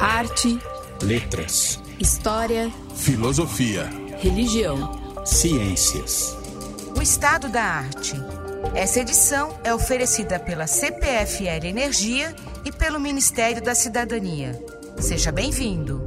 [0.00, 0.58] Arte,
[1.00, 6.36] letras, história, filosofia, religião, ciências.
[6.96, 8.16] O estado da arte.
[8.74, 14.60] Essa edição é oferecida pela CPFL Energia e pelo Ministério da Cidadania.
[14.98, 16.02] Seja bem-vindo.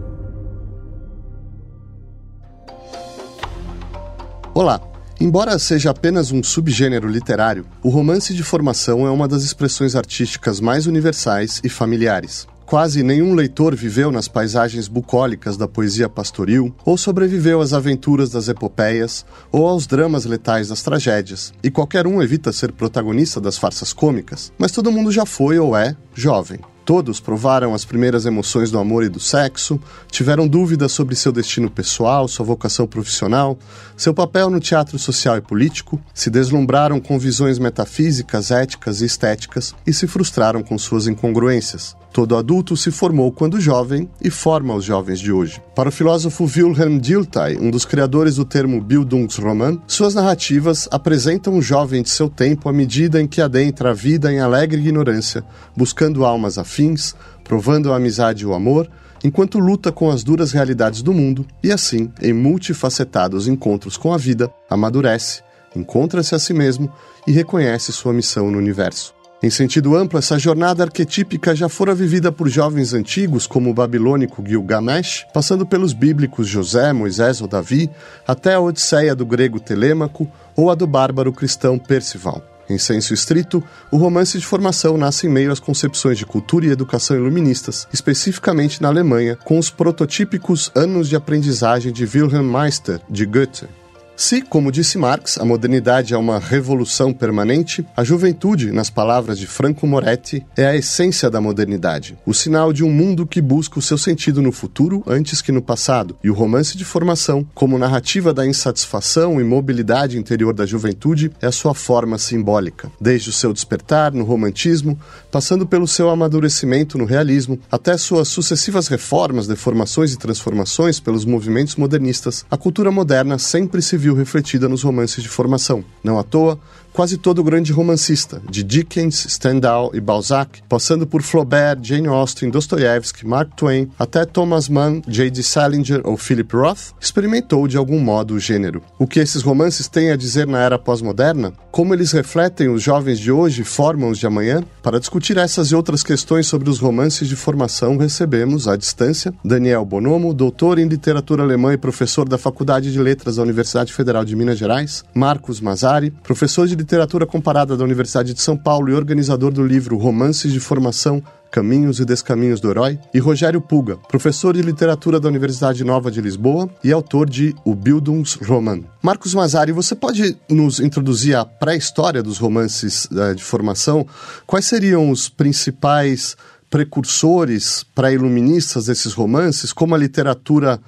[4.53, 4.81] Olá.
[5.21, 10.59] Embora seja apenas um subgênero literário, o romance de formação é uma das expressões artísticas
[10.59, 12.45] mais universais e familiares.
[12.65, 18.47] Quase nenhum leitor viveu nas paisagens bucólicas da poesia pastoril, ou sobreviveu às aventuras das
[18.47, 21.53] epopeias, ou aos dramas letais das tragédias.
[21.63, 25.75] E qualquer um evita ser protagonista das farsas cômicas, mas todo mundo já foi ou
[25.75, 26.59] é jovem.
[26.85, 29.79] Todos provaram as primeiras emoções do amor e do sexo,
[30.11, 33.57] tiveram dúvidas sobre seu destino pessoal, sua vocação profissional,
[33.95, 39.73] seu papel no teatro social e político, se deslumbraram com visões metafísicas, éticas e estéticas
[39.87, 41.95] e se frustraram com suas incongruências.
[42.13, 45.59] Todo adulto se formou quando jovem e forma os jovens de hoje.
[45.73, 51.61] Para o filósofo Wilhelm Dilthey, um dos criadores do termo Bildungsroman, suas narrativas apresentam o
[51.61, 55.43] jovem de seu tempo à medida em que adentra a vida em alegre ignorância,
[55.75, 58.87] buscando almas afins, provando a amizade e o amor,
[59.23, 64.17] enquanto luta com as duras realidades do mundo e assim, em multifacetados encontros com a
[64.17, 65.41] vida, amadurece,
[65.75, 66.93] encontra-se a si mesmo
[67.25, 69.15] e reconhece sua missão no universo.
[69.43, 74.41] Em sentido amplo, essa jornada arquetípica já fora vivida por jovens antigos como o babilônico
[74.41, 77.89] Gilgamesh, passando pelos bíblicos José, Moisés ou Davi,
[78.25, 82.41] até a Odisseia do grego Telêmaco ou a do bárbaro cristão Percival.
[82.69, 86.71] Em senso estrito, o romance de formação nasce em meio às concepções de cultura e
[86.71, 93.25] educação iluministas, especificamente na Alemanha, com os prototípicos anos de aprendizagem de Wilhelm Meister, de
[93.25, 93.67] Goethe.
[94.15, 99.47] Se, como disse Marx, a modernidade é uma revolução permanente, a juventude, nas palavras de
[99.47, 103.81] Franco Moretti, é a essência da modernidade, o sinal de um mundo que busca o
[103.81, 108.31] seu sentido no futuro antes que no passado, e o romance de formação, como narrativa
[108.31, 113.51] da insatisfação e mobilidade interior da juventude, é a sua forma simbólica, desde o seu
[113.51, 114.97] despertar no romantismo,
[115.31, 121.75] passando pelo seu amadurecimento no realismo, até suas sucessivas reformas, deformações e transformações pelos movimentos
[121.75, 125.83] modernistas, a cultura moderna sempre se viu refletida nos romances de formação.
[126.03, 126.59] Não à toa,
[126.93, 133.27] quase todo grande romancista, de Dickens, Stendhal e Balzac, passando por Flaubert, Jane Austen, Dostoiévski,
[133.27, 135.41] Mark Twain, até Thomas Mann, J.D.
[135.41, 138.81] Salinger ou Philip Roth, experimentou de algum modo o gênero.
[138.99, 141.53] O que esses romances têm a dizer na era pós-moderna?
[141.71, 144.63] Como eles refletem os jovens de hoje e formam os de amanhã?
[144.83, 149.83] Para discutir essas e outras questões sobre os romances de formação, recebemos, à distância, Daniel
[149.83, 154.35] Bonomo, doutor em literatura alemã e professor da Faculdade de Letras da Universidade Federal de
[154.35, 159.53] Minas Gerais, Marcos Mazari, professor de literatura comparada da Universidade de São Paulo e organizador
[159.53, 164.61] do livro Romances de Formação Caminhos e Descaminhos do Herói, e Rogério Puga, professor de
[164.61, 168.83] literatura da Universidade Nova de Lisboa e autor de O Bildungsroman.
[169.01, 174.05] Marcos Mazari, você pode nos introduzir a pré-história dos romances uh, de formação?
[174.45, 176.35] Quais seriam os principais
[176.69, 179.71] precursores pré-iluministas desses romances?
[179.71, 180.81] Como a literatura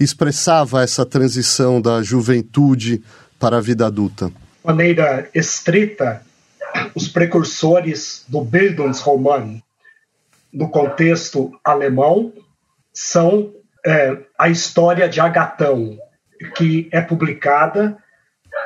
[0.00, 3.02] expressava essa transição da juventude
[3.38, 4.32] para a vida adulta?
[4.64, 6.22] Maneira estrita,
[6.94, 9.60] os precursores do Bildungsroman
[10.52, 12.32] no contexto alemão
[12.92, 13.52] são
[13.84, 15.98] é, a história de Agatão,
[16.54, 17.96] que é publicada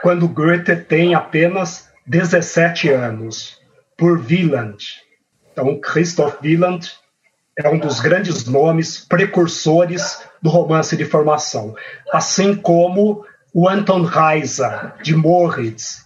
[0.02, 3.60] quando Goethe tem apenas 17 anos,
[3.96, 4.84] por Wieland.
[5.52, 6.92] Então, Christoph Wieland
[7.58, 11.74] é um dos grandes nomes precursores do romance de formação,
[12.12, 13.24] assim como
[13.58, 16.04] o Anton Reiser, de Moritz,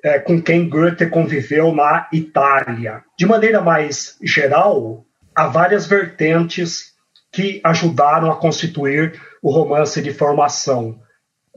[0.00, 3.02] é, com quem Goethe conviveu na Itália.
[3.18, 5.04] De maneira mais geral,
[5.34, 6.94] há várias vertentes
[7.32, 11.00] que ajudaram a constituir o romance de formação.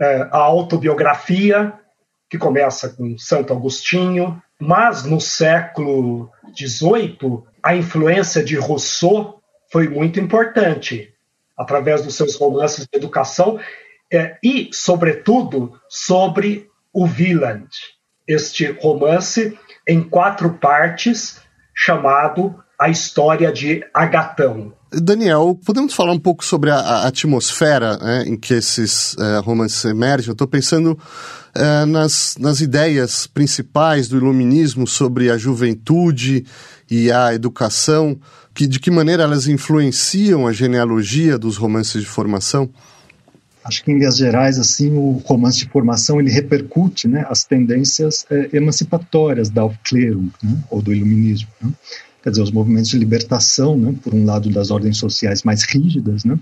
[0.01, 1.71] É, a autobiografia,
[2.27, 9.39] que começa com Santo Agostinho, mas no século XVIII, a influência de Rousseau
[9.71, 11.13] foi muito importante,
[11.55, 13.59] através dos seus romances de educação
[14.11, 17.67] é, e, sobretudo, sobre o Wieland,
[18.27, 19.57] este romance
[19.87, 21.39] em quatro partes,
[21.75, 24.73] chamado A História de Agatão.
[24.91, 29.83] Daniel, podemos falar um pouco sobre a, a atmosfera né, em que esses uh, romances
[29.85, 30.29] emergem?
[30.29, 36.45] Eu estou pensando uh, nas, nas ideias principais do iluminismo sobre a juventude
[36.89, 38.17] e a educação,
[38.53, 42.71] que, de que maneira elas influenciam a genealogia dos romances de formação?
[43.67, 48.25] Acho que em linhas gerais, assim, o romance de formação ele repercute, né, as tendências
[48.31, 51.49] é, emancipatórias da Aufklärung, né, ou do iluminismo.
[51.61, 51.71] Né?
[52.27, 56.25] quer dizer, os movimentos de libertação, né, por um lado das ordens sociais mais rígidas,
[56.25, 56.37] né,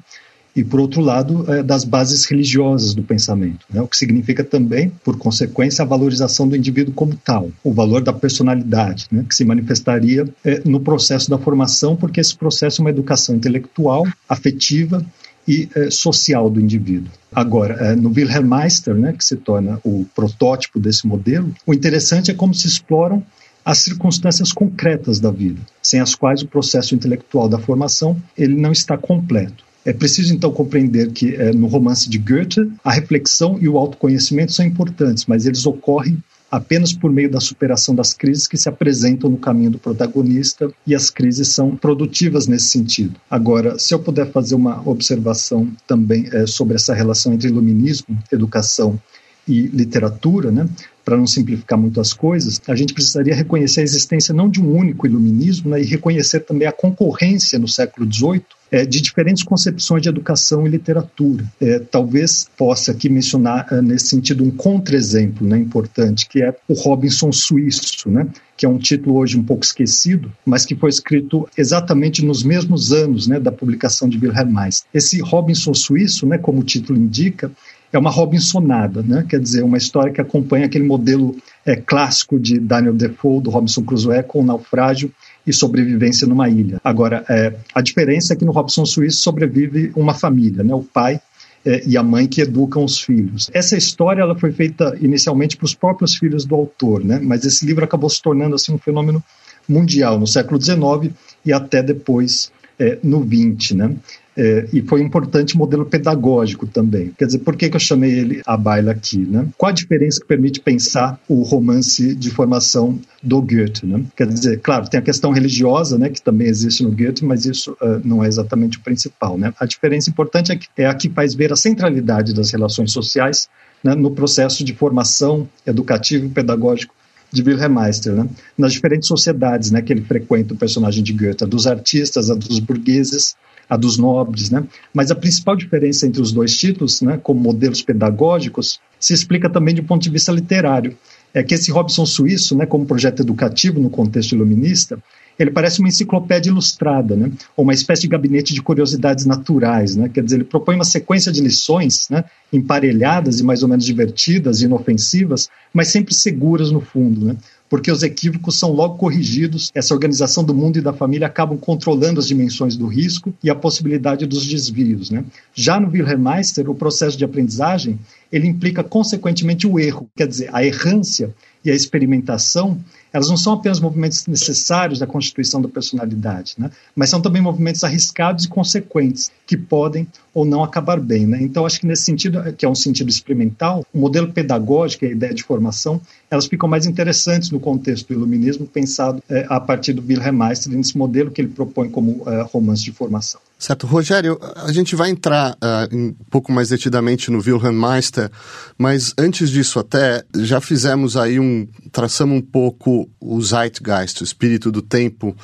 [0.56, 4.92] e por outro lado é, das bases religiosas do pensamento, né, o que significa também,
[5.04, 9.46] por consequência, a valorização do indivíduo como tal, o valor da personalidade, né, que se
[9.46, 15.06] manifestaria é, no processo da formação, porque esse processo é uma educação intelectual, afetiva
[15.48, 17.12] e é, social do indivíduo.
[17.34, 22.32] Agora, é, no Wilhelm Meister, né, que se torna o protótipo desse modelo, o interessante
[22.32, 23.24] é como se exploram
[23.64, 28.72] as circunstâncias concretas da vida, sem as quais o processo intelectual da formação ele não
[28.72, 29.66] está completo.
[29.84, 34.52] É preciso então compreender que é, no romance de Goethe a reflexão e o autoconhecimento
[34.52, 36.18] são importantes, mas eles ocorrem
[36.56, 40.96] apenas por meio da superação das crises que se apresentam no caminho do protagonista e
[40.96, 43.20] as crises são produtivas nesse sentido.
[43.30, 49.00] Agora, se eu puder fazer uma observação também é, sobre essa relação entre iluminismo, educação
[49.46, 50.68] e literatura, né?
[51.06, 54.76] Para não simplificar muito as coisas, a gente precisaria reconhecer a existência não de um
[54.76, 58.42] único iluminismo, né, e reconhecer também a concorrência no século XVIII
[58.72, 61.46] é, de diferentes concepções de educação e literatura.
[61.62, 66.74] É, talvez possa aqui mencionar é, nesse sentido um contra-exemplo né, importante, que é o
[66.74, 68.28] Robinson Suíço, né,
[68.58, 72.92] que é um título hoje um pouco esquecido, mas que foi escrito exatamente nos mesmos
[72.92, 74.88] anos né, da publicação de Wilhelm Meister.
[74.94, 77.52] Esse Robinson Suíço, né, como o título indica,
[77.96, 79.26] é uma Robinsonada, né?
[79.28, 83.84] quer dizer, uma história que acompanha aquele modelo é, clássico de Daniel Defoe, do Robinson
[83.84, 85.12] Crusoe, com naufrágio
[85.46, 86.80] e sobrevivência numa ilha.
[86.84, 90.74] Agora, é, a diferença é que no Robson Suíço sobrevive uma família, né?
[90.74, 91.20] o pai
[91.66, 93.50] é, e a mãe que educam os filhos.
[93.54, 97.20] Essa história ela foi feita inicialmente para os próprios filhos do autor, né?
[97.22, 99.24] mas esse livro acabou se tornando assim, um fenômeno
[99.68, 101.14] mundial no século XIX
[101.44, 103.72] e até depois é, no XX.
[103.72, 103.96] Né?
[104.38, 107.14] É, e foi importante modelo pedagógico também.
[107.18, 109.18] Quer dizer, por que, que eu chamei ele a baila aqui?
[109.18, 109.48] Né?
[109.58, 113.86] Qual a diferença que permite pensar o romance de formação do Goethe?
[113.86, 114.04] Né?
[114.16, 117.78] Quer dizer, claro, tem a questão religiosa, né, que também existe no Goethe, mas isso
[117.82, 119.38] uh, não é exatamente o principal.
[119.38, 119.54] Né?
[119.58, 123.48] A diferença importante é, que, é a que faz ver a centralidade das relações sociais
[123.82, 126.94] né, no processo de formação educativo e pedagógico
[127.32, 128.28] de Wilhelm Meister, né?
[128.58, 133.36] nas diferentes sociedades né, que ele frequenta, o personagem de Goethe, dos artistas, dos burgueses,
[133.70, 134.64] a dos nobres, né?
[134.94, 139.76] Mas a principal diferença entre os dois títulos, né, como modelos pedagógicos, se explica também
[139.76, 140.96] do ponto de vista literário.
[141.34, 144.98] É que esse Robson Suíço, né, como projeto educativo no contexto iluminista,
[145.38, 147.32] ele parece uma enciclopédia ilustrada, né?
[147.56, 149.96] ou uma espécie de gabinete de curiosidades naturais.
[149.96, 150.10] Né?
[150.10, 152.24] Quer dizer, ele propõe uma sequência de lições né?
[152.52, 157.26] emparelhadas e mais ou menos divertidas, inofensivas, mas sempre seguras no fundo.
[157.26, 157.36] Né?
[157.70, 162.20] Porque os equívocos são logo corrigidos, essa organização do mundo e da família acabam controlando
[162.20, 165.10] as dimensões do risco e a possibilidade dos desvios.
[165.10, 165.24] Né?
[165.54, 168.00] Já no Wilhelm Meister, o processo de aprendizagem
[168.32, 171.34] ele implica consequentemente o erro, quer dizer, a errância
[171.64, 172.80] e a experimentação,
[173.12, 176.70] elas não são apenas movimentos necessários da constituição da personalidade, né?
[176.96, 181.26] mas são também movimentos arriscados e consequentes, que podem ou não acabar bem.
[181.26, 181.40] Né?
[181.42, 185.34] Então, acho que nesse sentido, que é um sentido experimental, o modelo pedagógico a ideia
[185.34, 190.02] de formação, elas ficam mais interessantes no contexto do iluminismo, pensado é, a partir do
[190.02, 193.40] Wilhelm Meister, nesse modelo que ele propõe como é, romance de formação.
[193.58, 193.88] Certo.
[193.88, 198.30] Rogério, a gente vai entrar uh, um pouco mais detidamente no Wilhelm Meister,
[198.78, 201.68] mas antes disso até, já fizemos aí um...
[201.92, 205.36] traçamos um pouco o Zeitgeist, o espírito do tempo,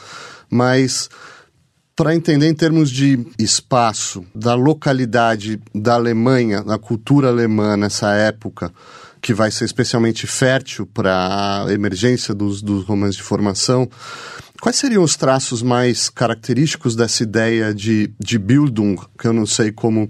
[0.49, 1.09] mas
[1.95, 8.73] para entender em termos de espaço, da localidade da Alemanha, da cultura alemã nessa época,
[9.21, 13.89] que vai ser especialmente fértil para a emergência dos, dos romances de formação,
[14.59, 19.71] quais seriam os traços mais característicos dessa ideia de, de Bildung, que eu não sei
[19.71, 20.09] como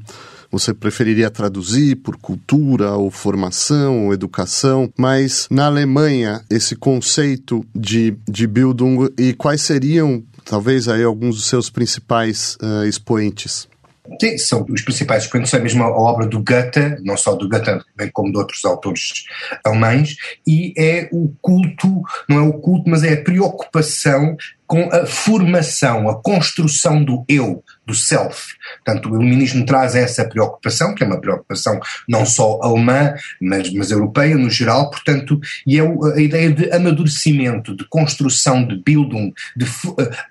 [0.51, 8.15] você preferiria traduzir por cultura ou formação ou educação, mas na Alemanha esse conceito de,
[8.27, 13.70] de Bildung e quais seriam talvez aí alguns dos seus principais uh, expoentes?
[14.20, 17.84] Sim, são os principais expoentes, é mesmo a obra do Goethe, não só do Goethe,
[17.96, 19.25] bem como de outros autores
[19.63, 20.15] alemães,
[20.46, 26.10] e é o culto, não é o culto, mas é a preocupação com a formação,
[26.10, 28.53] a construção do eu, do self.
[28.83, 33.91] Portanto, o iluminismo traz essa preocupação, que é uma preocupação não só alemã, mas, mas
[33.91, 39.65] europeia no geral, portanto, e é a ideia de amadurecimento, de construção, de Bildung, de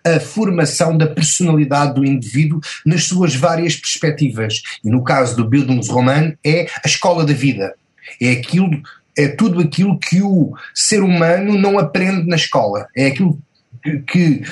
[0.05, 4.63] a formação da personalidade do indivíduo nas suas várias perspectivas.
[4.83, 7.75] E no caso do Bildungsroman, é a escola da vida.
[8.21, 8.83] É aquilo
[9.19, 12.87] é tudo aquilo que o ser humano não aprende na escola.
[12.97, 13.39] É aquilo
[13.83, 14.43] que, que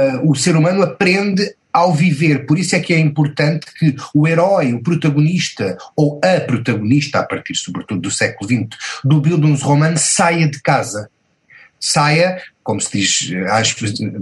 [0.00, 2.46] uh, o ser humano aprende ao viver.
[2.46, 7.24] Por isso é que é importante que o herói, o protagonista, ou a protagonista, a
[7.24, 8.68] partir sobretudo do século XX,
[9.04, 11.10] do Bildungsroman, saia de casa.
[11.80, 13.76] saia, como se diz, acho,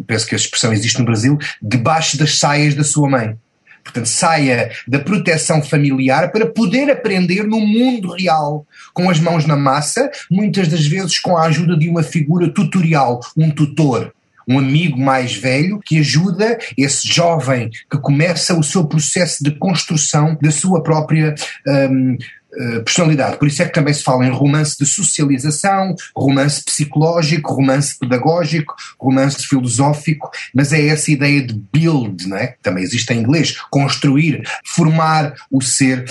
[0.06, 3.36] penso que a expressão existe no Brasil, debaixo das saias da sua mãe.
[3.82, 9.56] Portanto, saia da proteção familiar para poder aprender no mundo real, com as mãos na
[9.56, 14.12] massa, muitas das vezes com a ajuda de uma figura tutorial, um tutor,
[14.46, 20.38] um amigo mais velho que ajuda esse jovem que começa o seu processo de construção
[20.40, 21.34] da sua própria
[21.66, 22.16] um,
[22.58, 23.36] eh, personalidade.
[23.36, 28.74] Por isso é que também se fala em romance de socialização, romance psicológico, romance pedagógico,
[28.98, 32.54] romance filosófico, mas é essa ideia de build, não é?
[32.62, 36.06] também existe em inglês, construir, formar o ser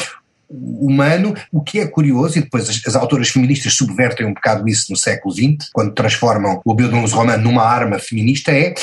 [0.49, 4.91] humano, o que é curioso, e depois as, as, autoras feministas subvertem um bocado isso
[4.91, 8.73] no século XX, quando transformam o Bildungsroman numa arma feminista, é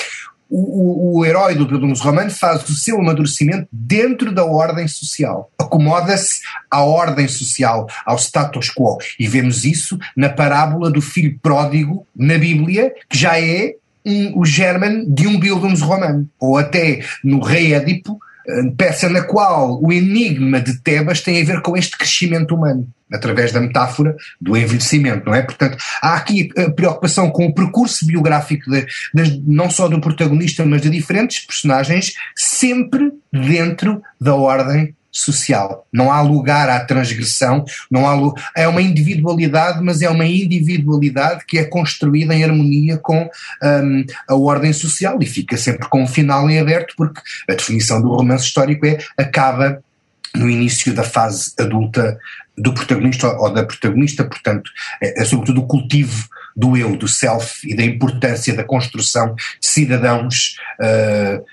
[0.52, 5.50] o, o, o herói do Bildungsroman faz o seu amadurecimento dentro da ordem social.
[5.58, 6.40] Acomoda-se
[6.70, 8.98] à ordem social, ao status quo.
[9.18, 14.44] E vemos isso na parábola do filho pródigo na Bíblia, que já é um, o
[14.44, 16.26] germen de um Bildungsroman.
[16.38, 18.20] Ou até no Rei Édipo,
[18.76, 23.52] peça na qual o enigma de Tebas tem a ver com este crescimento humano, através
[23.52, 25.42] da metáfora do envelhecimento, não é?
[25.42, 30.64] Portanto, há aqui a preocupação com o percurso biográfico de, de, não só do protagonista,
[30.64, 35.86] mas de diferentes personagens, sempre dentro da ordem social.
[35.92, 41.58] Não há lugar à transgressão, não há é uma individualidade, mas é uma individualidade que
[41.58, 43.28] é construída em harmonia com
[43.62, 48.00] um, a ordem social e fica sempre com um final em aberto, porque a definição
[48.00, 49.82] do romance histórico é acaba
[50.34, 52.18] no início da fase adulta
[52.56, 54.70] do protagonista ou da protagonista, portanto,
[55.02, 56.26] é, é sobretudo o cultivo
[56.56, 61.44] do eu, do self e da importância da construção de cidadãos uh,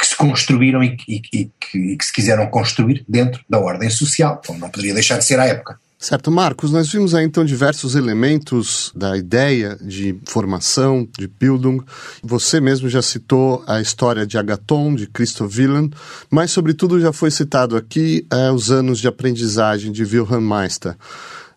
[0.00, 3.90] que se construíram e, e, e, que, e, que, se quiseram construir dentro da ordem
[3.90, 5.78] social, como não poderia deixar de ser à época.
[5.98, 11.84] Certo, Marcos, nós vimos aí então diversos elementos da ideia de formação, de Bildung.
[12.22, 15.94] Você mesmo já citou a história de Agaton, de Christoph Wieland,
[16.30, 20.96] mas sobretudo já foi citado aqui é, os anos de aprendizagem de Wilhelm Meister.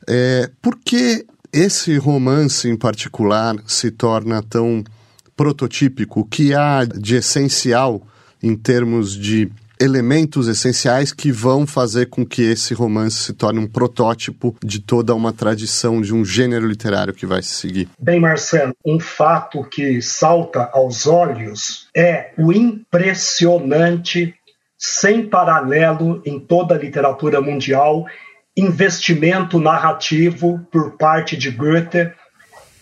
[0.05, 4.83] É, por que esse romance em particular se torna tão
[5.38, 6.19] prototípico?
[6.19, 8.05] O que há de essencial
[8.43, 13.67] em termos de elementos essenciais que vão fazer com que esse romance se torne um
[13.67, 17.89] protótipo de toda uma tradição, de um gênero literário que vai se seguir.
[18.00, 24.33] Bem, Marcelo, um fato que salta aos olhos é o impressionante,
[24.77, 28.05] sem paralelo em toda a literatura mundial,
[28.55, 32.12] investimento narrativo por parte de Goethe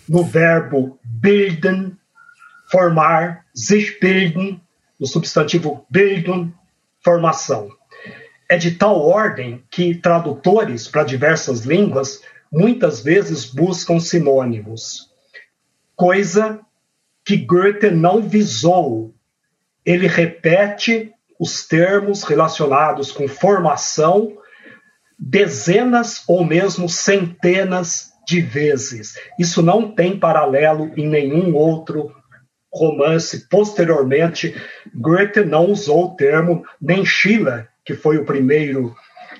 [0.08, 1.94] no verbo bilden,
[2.70, 4.62] formar, sich bilden,
[5.01, 6.53] do substantivo Bildung,
[7.03, 7.70] formação.
[8.48, 15.10] É de tal ordem que tradutores para diversas línguas muitas vezes buscam sinônimos,
[15.96, 16.60] coisa
[17.25, 19.15] que Goethe não visou.
[19.84, 24.38] Ele repete os termos relacionados com formação
[25.17, 29.17] dezenas ou mesmo centenas de vezes.
[29.39, 32.21] Isso não tem paralelo em nenhum outro
[32.74, 33.48] romance.
[33.50, 34.56] Posteriormente,
[34.96, 38.96] Goethe não usou o termo, nem Schiller, que foi o primeiro,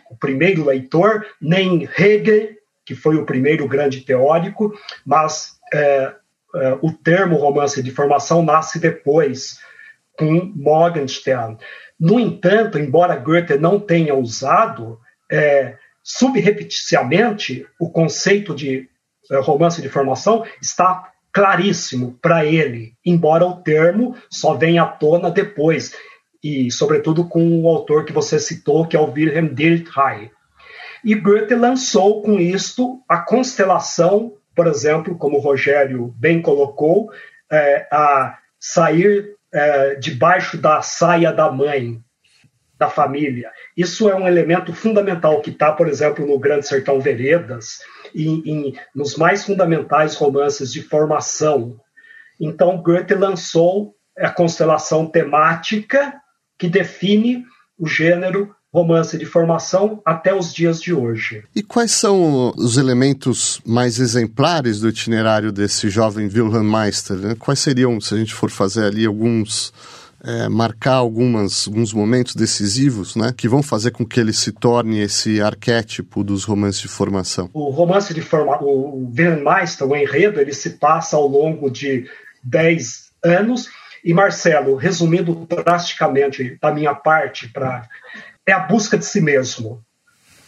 [0.10, 2.50] o primeiro leitor, nem Hegel,
[2.86, 4.74] que foi o primeiro grande teórico,
[5.06, 6.14] mas é,
[6.56, 9.60] é, o termo romance de formação nasce depois,
[10.18, 11.58] com Morgenstern.
[12.00, 15.00] No entanto, embora Goethe não tenha usado,
[15.32, 18.90] é, subrepeticiamente, o conceito de
[19.32, 25.30] é, romance de formação está claríssimo para ele, embora o termo só venha à tona
[25.32, 25.96] depois,
[26.44, 30.32] e sobretudo com o autor que você citou, que é o Wilhelm Dilthey.
[31.04, 37.12] E Goethe lançou com isto a constelação, por exemplo, como o Rogério bem colocou,
[37.52, 42.00] é, a sair é, debaixo da saia da mãe,
[42.78, 43.52] da família.
[43.76, 47.80] Isso é um elemento fundamental que está, por exemplo, no Grande Sertão Veredas,
[48.16, 51.78] em, em, nos mais fundamentais romances de formação.
[52.40, 56.14] Então, Goethe lançou a constelação temática
[56.58, 57.44] que define
[57.78, 61.44] o gênero romance de formação até os dias de hoje.
[61.54, 67.18] E quais são os elementos mais exemplares do itinerário desse jovem Wilhelm Meister?
[67.18, 67.36] Né?
[67.38, 69.74] Quais seriam, se a gente for fazer ali alguns
[70.24, 75.00] é, marcar algumas, alguns momentos decisivos, né, que vão fazer com que ele se torne
[75.00, 77.50] esse arquétipo dos romances de formação?
[77.54, 82.08] O romance de formação, o Meister, o enredo, ele se passa ao longo de
[82.44, 83.70] 10 anos.
[84.04, 87.88] E Marcelo, resumindo drasticamente da minha parte, pra,
[88.48, 89.84] é a busca de si mesmo.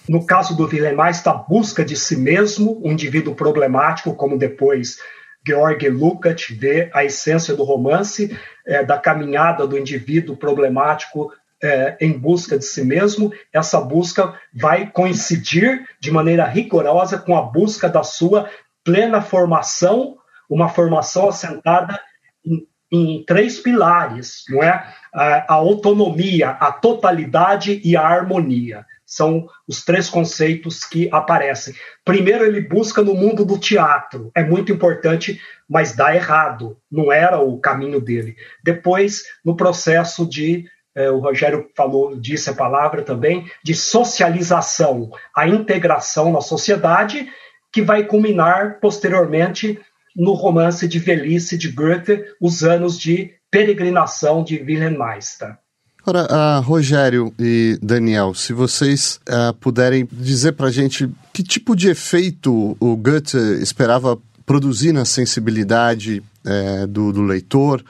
[0.10, 4.98] No caso do Wilhelm Meister, a busca de si mesmo, um indivíduo problemático, como depois
[5.46, 11.32] Georg Lukács vê a essência do romance, é, da caminhada do indivíduo problemático
[11.62, 13.32] é, em busca de si mesmo.
[13.52, 18.50] Essa busca vai coincidir de maneira rigorosa com a busca da sua
[18.84, 20.18] plena formação,
[20.50, 22.00] uma formação assentada
[22.46, 24.94] em, em três pilares, não é?
[25.14, 31.74] A, a autonomia, a totalidade e a harmonia são os três conceitos que aparecem.
[32.04, 35.40] Primeiro, ele busca no mundo do teatro, é muito importante,
[35.70, 38.36] mas dá errado, não era o caminho dele.
[38.64, 40.66] Depois, no processo de,
[40.96, 47.30] eh, o Rogério falou, disse a palavra também, de socialização, a integração na sociedade,
[47.72, 49.80] que vai culminar posteriormente
[50.16, 55.58] no romance de velhice de Goethe, os anos de peregrinação de Wilhelm Meister.
[56.06, 61.78] Ora, uh, Rogério e Daniel, se vocês uh, puderem dizer para a gente que tipo
[61.78, 67.82] de efeito o Goethe esperava produzir na sensibilidade uh, do, do, leitor,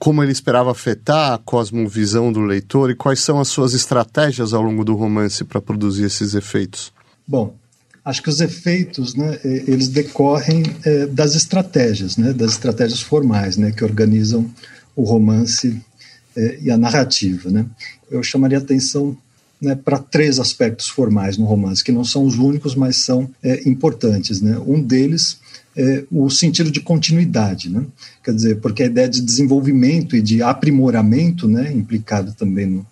[0.00, 4.62] como ele esperava afetar a cosmovisão do leitor e quais são as suas estratégias ao
[4.62, 6.92] longo do romance para produzir esses efeitos.
[7.24, 7.54] Bom,
[8.04, 13.70] acho que os efeitos, né, eles decorrem é, das estratégias, né, das estratégias formais, né,
[13.70, 14.50] que organizam
[14.96, 15.80] o romance
[16.40, 17.50] é, e a narrativa.
[17.50, 17.66] Né?
[18.10, 19.16] Eu chamaria atenção
[19.60, 23.68] né, para três aspectos formais no romance, que não são os únicos, mas são é,
[23.68, 24.40] importantes.
[24.40, 24.58] Né?
[24.66, 25.38] Um deles
[25.76, 27.84] é o sentido de continuidade, né?
[28.24, 32.86] quer dizer, porque a ideia de desenvolvimento e de aprimoramento, né, implicado também no,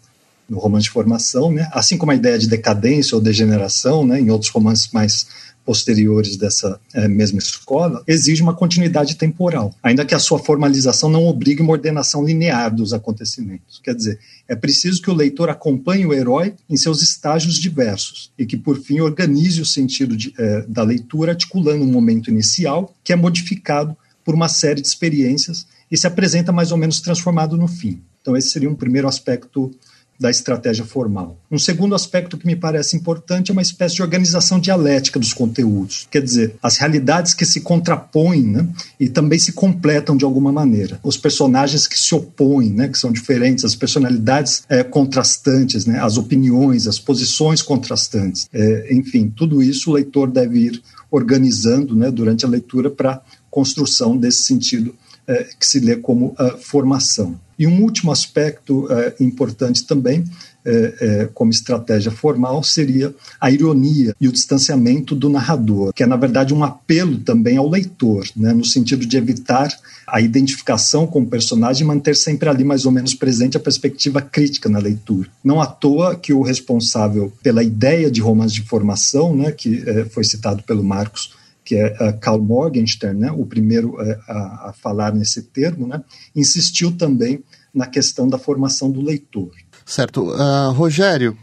[0.49, 4.31] no romance de formação, né, assim como a ideia de decadência ou degeneração, né, em
[4.31, 5.27] outros romances mais
[5.69, 11.27] posteriores dessa é, mesma escola, exige uma continuidade temporal, ainda que a sua formalização não
[11.27, 13.79] obrigue uma ordenação linear dos acontecimentos.
[13.85, 18.47] Quer dizer, é preciso que o leitor acompanhe o herói em seus estágios diversos e
[18.47, 23.13] que, por fim, organize o sentido de, é, da leitura, articulando um momento inicial que
[23.13, 23.95] é modificado
[24.25, 28.01] por uma série de experiências e se apresenta mais ou menos transformado no fim.
[28.23, 29.71] Então, esse seria um primeiro aspecto
[30.19, 31.39] da estratégia formal.
[31.51, 36.09] Um segundo aspecto que me parece importante é uma espécie de organização dialética dos conteúdos,
[36.11, 40.99] quer dizer, as realidades que se contrapõem né, e também se completam de alguma maneira.
[41.05, 46.17] Os personagens que se opõem, né, que são diferentes, as personalidades é, contrastantes, né, as
[46.17, 48.49] opiniões, as posições contrastantes.
[48.53, 54.17] É, enfim, tudo isso o leitor deve ir organizando né, durante a leitura para construção
[54.17, 54.95] desse sentido
[55.27, 57.39] é, que se lê como uh, formação.
[57.59, 60.25] E um último aspecto é, importante também,
[60.65, 66.17] é, como estratégia formal, seria a ironia e o distanciamento do narrador, que é, na
[66.17, 69.69] verdade, um apelo também ao leitor, né, no sentido de evitar
[70.07, 74.21] a identificação com o personagem e manter sempre ali mais ou menos presente a perspectiva
[74.21, 75.29] crítica na leitura.
[75.43, 80.25] Não à toa que o responsável pela ideia de romance de formação, né, que foi
[80.25, 81.38] citado pelo Marcos,
[81.69, 86.03] que é uh, Karl Morgenstern, né, o primeiro uh, a, a, falar nesse termo, né,
[86.35, 89.51] insistiu também na questão da formação do leitor.
[89.85, 90.31] Certo.
[90.31, 91.37] Uh, Rogério,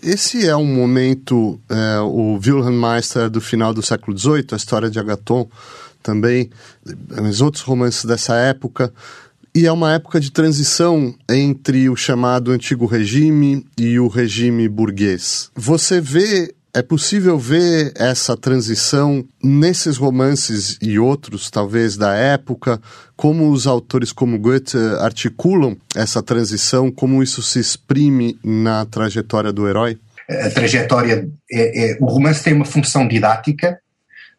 [0.00, 4.88] esse é um momento, uh, o Wilhelm Meister do final do século XVIII, a história
[4.88, 5.48] de Agaton
[6.00, 6.48] também,
[7.28, 8.92] os outros romances dessa época,
[9.52, 15.50] e é uma época de transição entre o chamado antigo regime e o regime burguês.
[15.56, 22.80] Você vê é possível ver essa transição nesses romances e outros, talvez, da época,
[23.14, 29.68] como os autores como Goethe articulam essa transição, como isso se exprime na trajetória do
[29.68, 29.98] herói?
[30.30, 33.78] A trajetória, é, é, o romance tem uma função didática,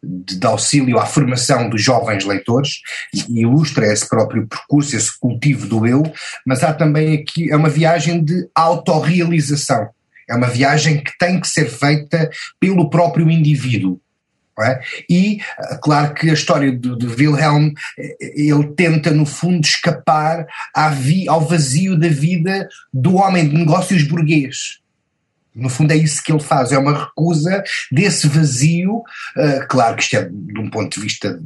[0.02, 2.80] de, de, auxílio à formação dos jovens leitores
[3.14, 6.02] e ilustra esse próprio percurso, esse cultivo do eu,
[6.44, 9.88] mas há também aqui, é uma viagem de autorrealização
[10.28, 14.00] é uma viagem que tem que ser feita pelo próprio indivíduo.
[14.60, 14.80] É?
[15.10, 20.46] E, eh, claro que a história de, de, Wilhelm, eh, ele tenta, no fundo, escapar
[20.92, 24.78] vi, ao vazio da vida do homem de negócios burguês.
[25.54, 27.62] No fundo é isso que ele faz, é uma recusa
[27.92, 28.96] desse vazio.
[29.36, 31.40] Uh, claro que isto é de um ponto de vista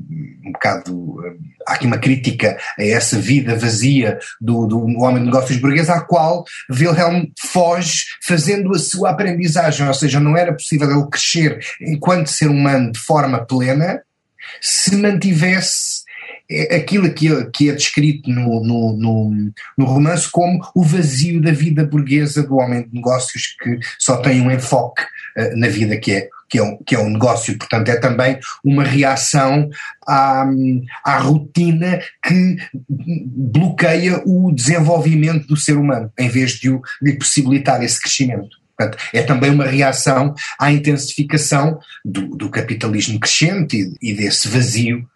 [0.44, 0.94] um bocado.
[0.94, 5.90] Uh, há aqui uma crítica a essa vida vazia do, do homem de negócios burguês,
[5.90, 11.58] à qual Wilhelm foge fazendo a sua aprendizagem, ou seja, não era possível ele crescer
[11.80, 14.02] enquanto ser humano de forma plena
[14.60, 15.97] se mantivesse
[16.50, 21.42] é aquilo que é, que é descrito no, no, no, no, romance como o vazio
[21.42, 25.96] da vida burguesa do homem de negócios que só tem um enfoque uh, na vida
[25.98, 27.56] que é, que, é um, que é um negócio.
[27.58, 29.68] Portanto, é também uma reação
[30.06, 30.46] à,
[31.04, 32.56] à rotina que
[32.88, 38.56] bloqueia o desenvolvimento do ser humano, em vez de, o, de possibilitar esse crescimento.
[38.74, 45.06] Portanto, é também uma reação à intensificação do, do capitalismo crescente e, e desse vazio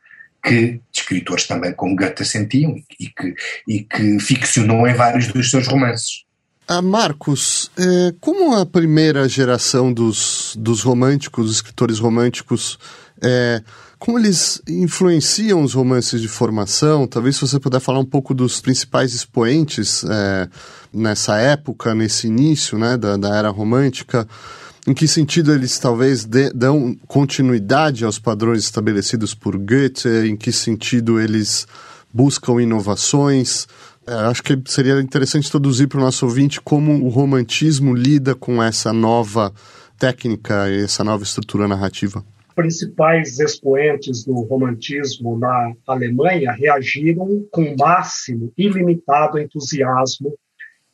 [0.42, 3.34] que escritores também como Goethe sentiam e que,
[3.68, 6.24] e que ficcionou em vários dos seus romances.
[6.66, 12.78] Ah, Marcos, é, como a primeira geração dos, dos românticos, dos escritores românticos,
[13.20, 13.62] é,
[13.98, 17.06] como eles influenciam os romances de formação?
[17.06, 20.48] Talvez se você puder falar um pouco dos principais expoentes é,
[20.92, 24.26] nessa época, nesse início né, da, da era romântica.
[24.86, 30.08] Em que sentido eles talvez dão continuidade aos padrões estabelecidos por Goethe?
[30.26, 31.68] Em que sentido eles
[32.12, 33.68] buscam inovações?
[34.04, 38.60] É, acho que seria interessante traduzir para o nosso ouvinte como o romantismo lida com
[38.60, 39.52] essa nova
[39.96, 42.24] técnica e essa nova estrutura narrativa.
[42.56, 50.34] Principais expoentes do romantismo na Alemanha reagiram com máximo ilimitado entusiasmo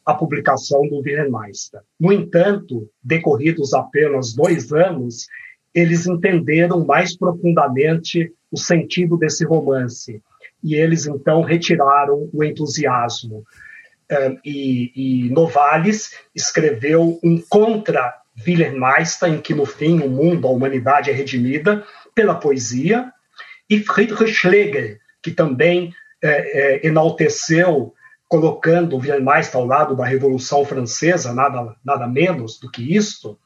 [0.08, 1.82] à publicação do Wilhelm Meister.
[2.00, 5.26] No entanto, decorridos apenas dois anos,
[5.74, 10.22] eles entenderam mais profundamente o sentido desse romance
[10.64, 13.44] e eles então retiraram o entusiasmo.
[14.42, 18.14] E, e Novalis escreveu um contra
[18.46, 23.12] Wilhelm Meister, em que no fim o mundo, a humanidade é redimida pela poesia,
[23.68, 25.92] e Friedrich Schlegel, que também
[26.22, 27.92] é, é, enalteceu,
[28.28, 33.38] colocando Wilhelm Meister ao lado da Revolução Francesa, nada, nada menos do que isto,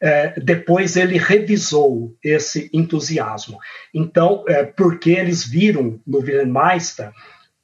[0.00, 3.58] é, depois ele revisou esse entusiasmo.
[3.94, 7.12] Então, é, porque eles viram no Wilhelm Meister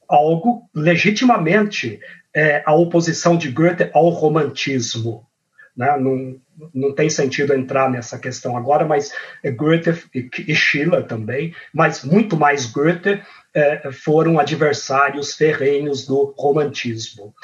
[0.08, 1.98] algo legitimamente
[2.34, 5.26] é, a oposição de Goethe ao romantismo.
[5.76, 5.96] Né?
[5.98, 6.36] Não,
[6.72, 9.12] não tem sentido entrar nessa questão agora, mas
[9.56, 13.20] Goethe e Schiller também, mas muito mais Goethe
[13.58, 17.34] é, foram adversários ferrenhos do romantismo.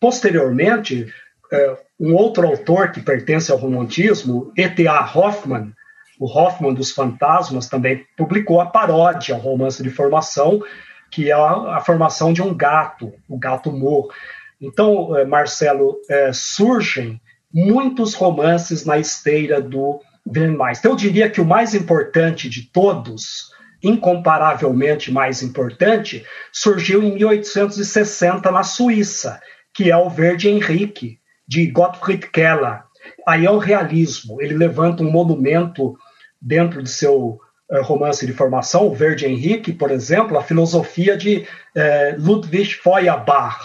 [0.00, 1.12] Posteriormente,
[1.52, 5.04] é, um outro autor que pertence ao romantismo, E.T.A.
[5.04, 5.72] Hoffman,
[6.20, 10.62] o Hoffman dos Fantasmas, também publicou a paródia ao romance de formação,
[11.10, 14.14] que é a, formação de um gato, o gato Moore.
[14.60, 15.96] Então, é, Marcelo,
[16.32, 17.20] surgem
[17.52, 20.90] muitos romances na esteira do Wilhelm Meister.
[20.90, 23.53] Eu diria que o mais importante de todos,
[23.84, 29.40] incomparavelmente mais importante, surgiu em 1860 na Suíça,
[29.72, 32.82] que é o Verde Henrique, de Gottfried Keller.
[33.26, 34.40] Aí é o realismo.
[34.40, 35.96] Ele levanta um monumento
[36.40, 37.38] dentro de seu
[37.70, 43.58] uh, romance de formação, o Verde Henrique, por exemplo, a filosofia de uh, Ludwig Feuerbach.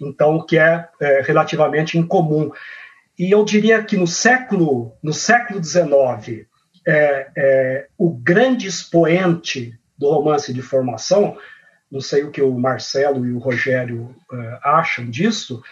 [0.00, 2.52] Então, que é uh, relativamente incomum.
[3.18, 6.46] E eu diria que no século no século XIX,
[7.98, 11.36] o grande expoente do romance de formação,
[11.90, 14.14] não sei o que o Marcelo e o Rogério
[14.62, 15.62] acham disso,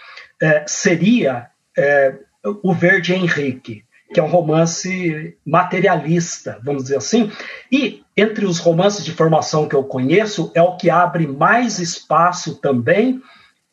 [0.40, 2.14] é, seria é,
[2.62, 7.30] o Verde Henrique, que é um romance materialista, vamos dizer assim.
[7.70, 12.60] E entre os romances de formação que eu conheço, é o que abre mais espaço
[12.60, 13.20] também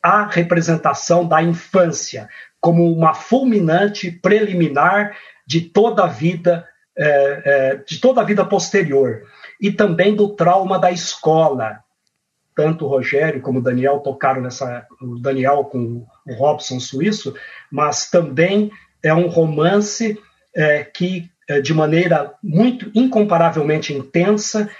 [0.02, 2.28] à representação da infância,
[2.60, 9.22] como uma fulminante preliminar de toda a vida, é, é, de toda a vida posterior.
[9.60, 11.80] E também do trauma da escola,
[12.54, 17.34] tanto o Rogério como o Daniel tocaram nessa, o Daniel com o Robson suíço,
[17.70, 18.70] mas também
[19.02, 20.18] é um romance
[20.54, 24.70] é, que, é, de maneira muito incomparavelmente intensa,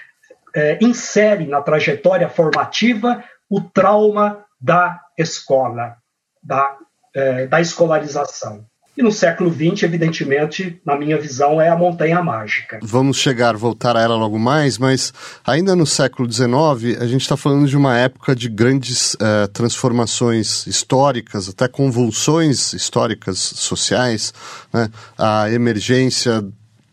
[0.54, 5.96] é, insere na trajetória formativa o trauma da escola,
[6.42, 6.78] da,
[7.12, 8.64] é, da escolarização.
[8.96, 12.78] E no século XX, evidentemente, na minha visão, é a montanha mágica.
[12.80, 15.12] Vamos chegar, voltar a ela logo mais, mas
[15.44, 20.64] ainda no século XIX, a gente está falando de uma época de grandes uh, transformações
[20.68, 24.32] históricas, até convulsões históricas sociais,
[24.72, 24.88] né?
[25.18, 26.44] a emergência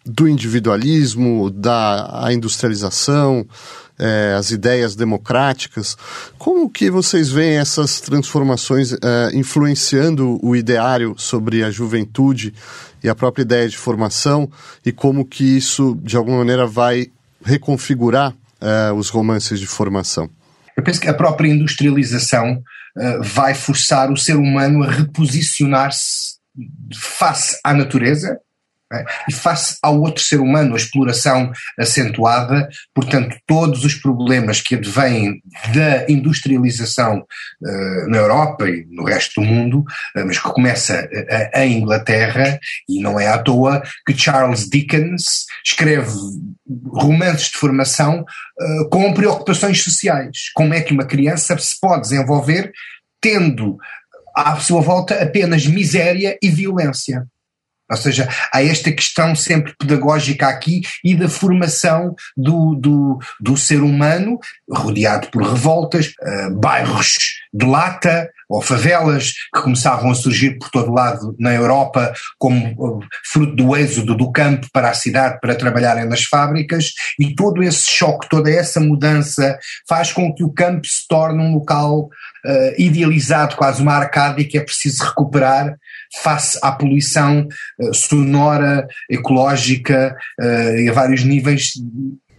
[0.04, 3.46] do individualismo, da industrialização,
[4.02, 5.96] é, as ideias democráticas.
[6.38, 8.98] Como que vocês veem essas transformações é,
[9.34, 12.54] influenciando o ideário sobre a juventude
[13.04, 14.52] e a própria ideia de formação
[14.84, 17.08] e como que isso, de alguma maneira, vai
[17.46, 20.30] reconfigurar é, os romances de formação?
[20.76, 22.62] Eu penso que a própria industrialização
[23.22, 26.40] vai forçar o ser humano a reposicionar-se
[26.94, 28.38] face à natureza
[28.92, 29.06] é?
[29.30, 35.42] E face ao outro ser humano, a exploração acentuada, portanto, todos os problemas que advêm
[35.74, 41.60] da industrialização uh, na Europa e no resto do mundo, uh, mas que começa uh,
[41.60, 46.12] em Inglaterra, e não é à toa que Charles Dickens escreve
[46.94, 48.24] romances de formação
[48.90, 50.50] com preocupações sociais.
[50.54, 52.72] Como é que uma criança se pode desenvolver
[53.20, 53.78] tendo
[54.36, 57.28] à sua volta apenas miséria e violência?
[57.92, 63.82] Ou seja, há esta questão sempre pedagógica aqui e da formação do, do, do ser
[63.82, 67.18] humano, rodeado por revoltas, uh, bairros
[67.54, 73.00] de lata ou favelas que começavam a surgir por todo lado na Europa como uh,
[73.26, 77.90] fruto do êxodo do campo para a cidade para trabalharem nas fábricas e todo esse
[77.90, 82.10] choque, toda essa mudança faz com que o campo se torne um local
[82.46, 85.78] uh, idealizado, quase uma arcádia que é preciso recuperar
[86.22, 87.48] face à poluição
[87.80, 91.74] uh, sonora, ecológica uh, e a vários níveis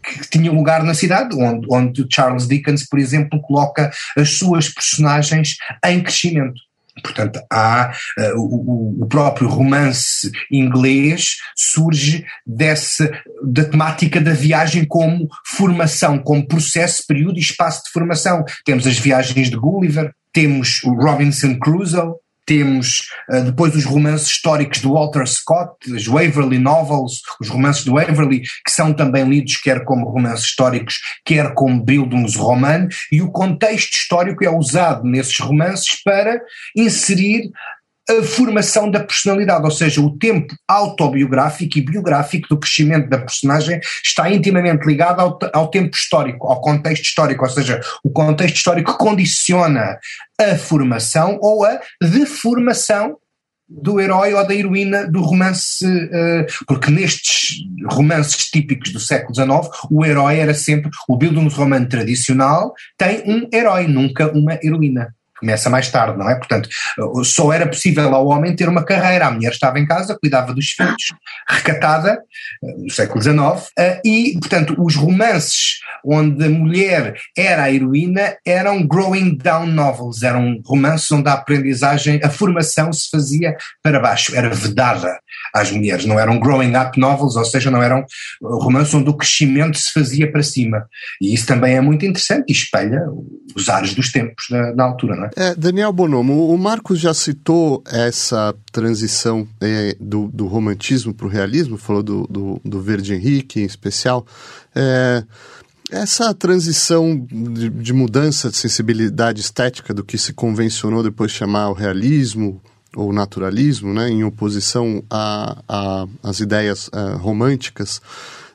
[0.02, 5.56] que tinha lugar na cidade, onde, onde Charles Dickens, por exemplo, coloca as suas personagens
[5.84, 6.60] em crescimento.
[7.02, 13.10] Portanto, há uh, o, o, próprio romance inglês surge dessa
[13.42, 18.44] da temática da viagem como formação, como processo, período e espaço de formação.
[18.64, 22.12] Temos as viagens de Gulliver, temos o Robinson Crusoe,
[22.52, 27.90] temos uh, depois os romances históricos de Walter Scott, os Waverley Novels, os romances de
[27.90, 33.94] Waverley, que são também lidos quer como romances históricos, quer como Bildungsroman, e o contexto
[33.94, 36.38] histórico é usado nesses romances para
[36.76, 37.50] inserir
[38.08, 43.80] a formação da personalidade, ou seja, o tempo autobiográfico e biográfico do crescimento da personagem
[44.04, 48.98] está intimamente ligado ao, ao tempo histórico, ao contexto histórico, ou seja, o contexto histórico
[48.98, 49.98] condiciona
[50.40, 53.16] a formação ou a deformação
[53.68, 57.56] do herói ou da heroína do romance, uh, porque nestes
[57.90, 63.86] romances típicos do século XIX, o herói era sempre, o Bildungsroman tradicional tem um herói,
[63.86, 66.36] nunca uma heroína começa mais tarde, não é?
[66.36, 66.68] Portanto,
[67.24, 69.26] só era possível ao homem ter uma carreira.
[69.26, 71.12] A mulher estava em casa, cuidava dos filhos,
[71.48, 72.18] recatada,
[72.62, 78.86] no século XIX, eh, e, portanto, os romances onde a mulher era a heroína eram
[78.86, 84.48] growing down novels, eram romances onde a aprendizagem, a formação se fazia para baixo, era
[84.48, 85.18] vedada
[85.54, 88.04] às mulheres, não eram growing up novels, ou seja, não eram
[88.40, 90.86] romances onde o crescimento se fazia para cima.
[91.20, 93.02] E isso também é muito interessante e espelha
[93.54, 95.30] os ares dos tempos na altura, não é?
[95.36, 95.54] É?
[95.54, 101.76] Daniel Bonomo, o Marcos já citou essa transição é, do, do, romantismo para o realismo,
[101.76, 104.26] falou do, do, do Verde Henrique em especial.
[104.74, 105.24] É,
[105.90, 111.74] essa transição de, de, mudança de sensibilidade estética do que se convencionou depois chamar o
[111.74, 112.60] realismo
[112.96, 115.02] ou naturalismo, né, em oposição
[116.22, 118.00] às ideias uh, românticas,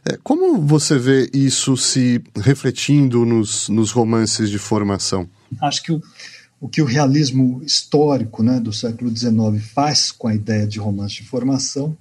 [0.05, 5.27] é, como você vê isso se refletindo nos, nos romances de formação?
[5.61, 6.01] Acho que o,
[6.59, 11.15] o que o realismo histórico né, do século XIX faz com a ideia de romance
[11.15, 11.95] de formação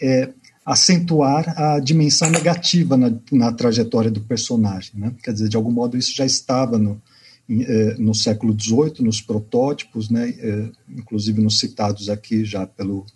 [0.00, 0.30] é
[0.64, 4.92] acentuar a dimensão negativa na, na trajetória do personagem.
[4.94, 5.14] Né?
[5.22, 7.00] Quer dizer, de algum modo isso já estava no,
[7.48, 10.34] eh, no século XVIII, nos protótipos, né?
[10.36, 13.06] Eh, inclusive nos citados aqui já pelo,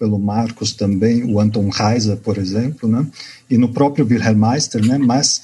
[0.00, 3.06] pelo Marcos também, o Anton Reiser, por exemplo, né?
[3.50, 4.96] e no próprio Wilhelm Meister, né?
[4.96, 5.42] mas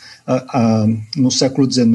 [1.14, 1.86] no século XIX,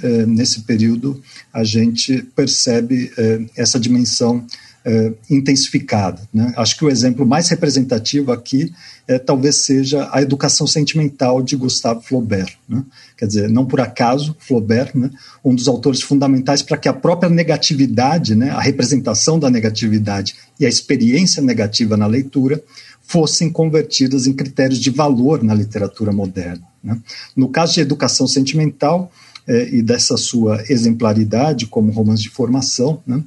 [0.00, 1.20] eh, nesse período,
[1.52, 3.10] a gente percebe
[3.56, 4.46] essa dimensão
[4.84, 6.20] é, intensificada.
[6.32, 6.52] Né?
[6.56, 8.72] Acho que o exemplo mais representativo aqui
[9.08, 12.56] é, talvez seja a educação sentimental de Gustave Flaubert.
[12.68, 12.82] Né?
[13.16, 15.10] Quer dizer, não por acaso, Flaubert, né,
[15.44, 20.66] um dos autores fundamentais para que a própria negatividade, né, a representação da negatividade e
[20.66, 22.62] a experiência negativa na leitura
[23.06, 26.62] fossem convertidas em critérios de valor na literatura moderna.
[26.82, 26.98] Né?
[27.36, 29.10] No caso de educação sentimental,
[29.46, 33.22] é, e dessa sua exemplaridade como romance de formação, né,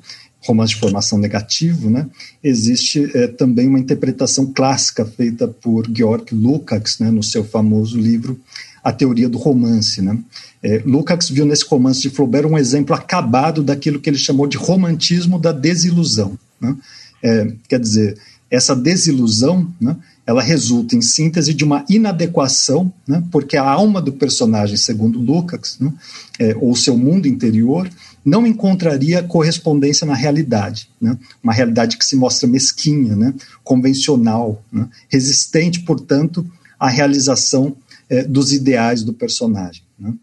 [0.48, 2.08] romance de formação negativo, né,
[2.44, 8.40] existe é, também uma interpretação clássica feita por Georg Lukács, né, no seu famoso livro
[8.84, 10.02] A Teoria do Romance.
[10.02, 10.18] Né.
[10.64, 14.58] É, Lukács viu nesse romance de Flaubert um exemplo acabado daquilo que ele chamou de
[14.58, 16.38] romantismo da desilusão.
[16.60, 16.76] Né.
[17.22, 18.18] É, quer dizer,
[18.50, 24.14] essa desilusão, né, ela resulta em síntese de uma inadequação, né, porque a alma do
[24.14, 25.94] personagem, segundo Lukács, né,
[26.40, 27.90] é, ou seu mundo interior,
[28.28, 30.90] não encontraria correspondência na realidade.
[31.00, 31.18] Né?
[31.42, 33.34] Uma realidade que se mostra mesquinha, né?
[33.64, 34.86] convencional, né?
[35.08, 36.46] resistente, portanto,
[36.78, 37.78] à realização
[38.10, 39.82] é, dos ideais do personagem.
[39.98, 40.14] Né?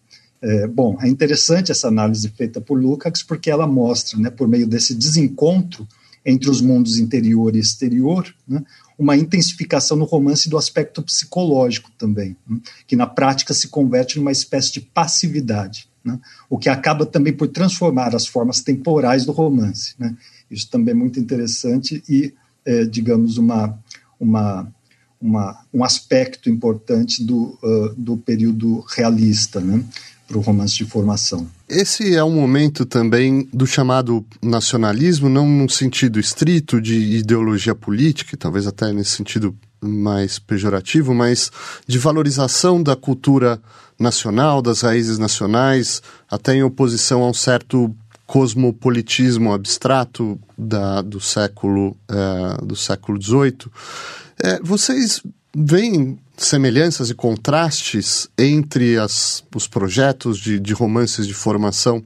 [0.43, 4.67] É, bom, é interessante essa análise feita por Lukács porque ela mostra, né, por meio
[4.67, 5.89] desse desencontro
[6.27, 8.63] entre os mundos interior e exterior, né,
[8.99, 14.33] uma intensificação no romance do aspecto psicológico também, né, que na prática se converte numa
[14.33, 16.19] espécie de passividade né?
[16.51, 19.95] o que acaba também por transformar as formas temporais do romance.
[19.99, 20.15] Né?
[20.51, 23.79] Isso também é muito interessante e, é, digamos, uma,
[24.21, 24.73] uma,
[25.21, 29.83] uma, um aspecto importante do, uh, do período realista, né?
[30.27, 31.47] para o romance de formação.
[31.69, 38.37] Esse é um momento também do chamado nacionalismo, não no sentido estrito de ideologia política,
[38.37, 41.51] talvez até nesse sentido mais pejorativo, mas
[41.87, 43.61] de valorização da cultura
[43.99, 47.95] nacional, das raízes nacionais, até em oposição a um certo
[48.27, 53.71] cosmopolitismo abstrato da, do século uh, do século XVIII.
[54.43, 55.23] É, vocês
[55.55, 62.03] veem semelhanças e contrastes entre as, os projetos de, de romances de formação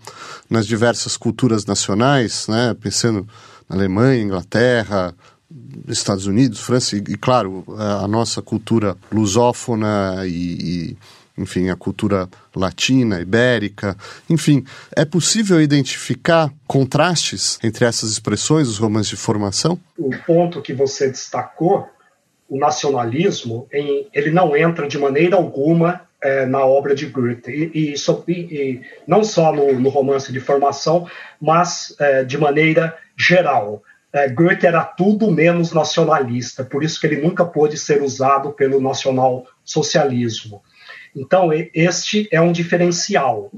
[0.51, 2.75] nas diversas culturas nacionais, né?
[2.79, 3.27] pensando
[3.69, 5.15] na Alemanha, Inglaterra,
[5.93, 10.97] Estados Unidos, França e, e claro, a, nossa cultura lusófona e, e,
[11.37, 13.97] enfim, a cultura latina, ibérica,
[14.29, 19.79] enfim, é possível identificar contrastes entre essas expressões, os romances de formação?
[19.97, 21.89] O ponto que você destacou
[22.49, 27.99] o nacionalismo, ele não entra de maneira alguma é, na obra de Goethe, e, e,
[27.99, 31.07] so, e não só no, no, romance de formação,
[31.41, 33.83] mas é, de maneira geral.
[34.19, 38.81] É, Goethe era tudo menos nacionalista, por isso que ele nunca pôde ser usado pelo
[38.81, 40.61] nacional-socialismo.
[41.15, 43.53] Então, este é um diferencial.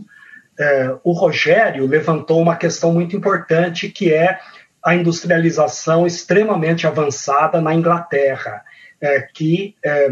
[0.59, 4.38] É, o Rogério levantou uma questão muito importante, que é
[4.85, 8.62] a industrialização extremamente avançada na Inglaterra
[9.01, 10.09] é, que, é,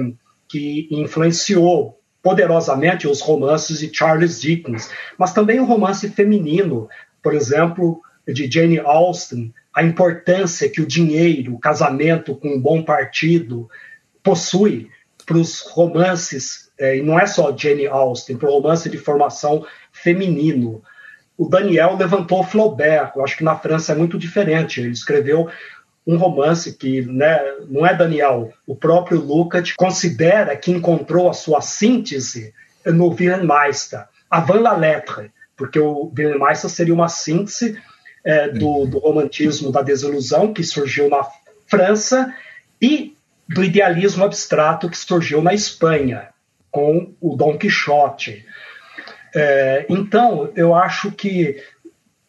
[0.49, 6.89] que influenciou poderosamente os romances de Charles Dickens, mas também o romance feminino,
[7.23, 12.83] por exemplo, de Jane Austen, a importância que o dinheiro, o casamento com um bom
[12.83, 13.71] partido
[14.25, 14.91] possui
[15.25, 19.65] para os romances, é, e não é só Jane Austen, para o romance de formação
[19.93, 20.83] feminino.
[21.37, 24.81] O Daniel levantou Flaubert, eu acho que na França é muito diferente.
[24.81, 25.49] Ele escreveu
[26.05, 27.39] um romance que né,
[27.69, 32.53] não é Daniel, o próprio Lukács considera que encontrou a sua síntese
[32.85, 37.81] no Wilhelm Meister, avant la lettre, porque o Wilhelm Meister seria uma síntese
[38.25, 38.91] é, do, uhum.
[38.91, 41.27] do romantismo da desilusão que surgiu na
[41.67, 42.35] França
[42.81, 43.17] e
[43.49, 46.29] do idealismo abstrato que surgiu na Espanha,
[46.71, 48.45] com o Dom Quixote.
[49.35, 51.63] É, então, eu acho que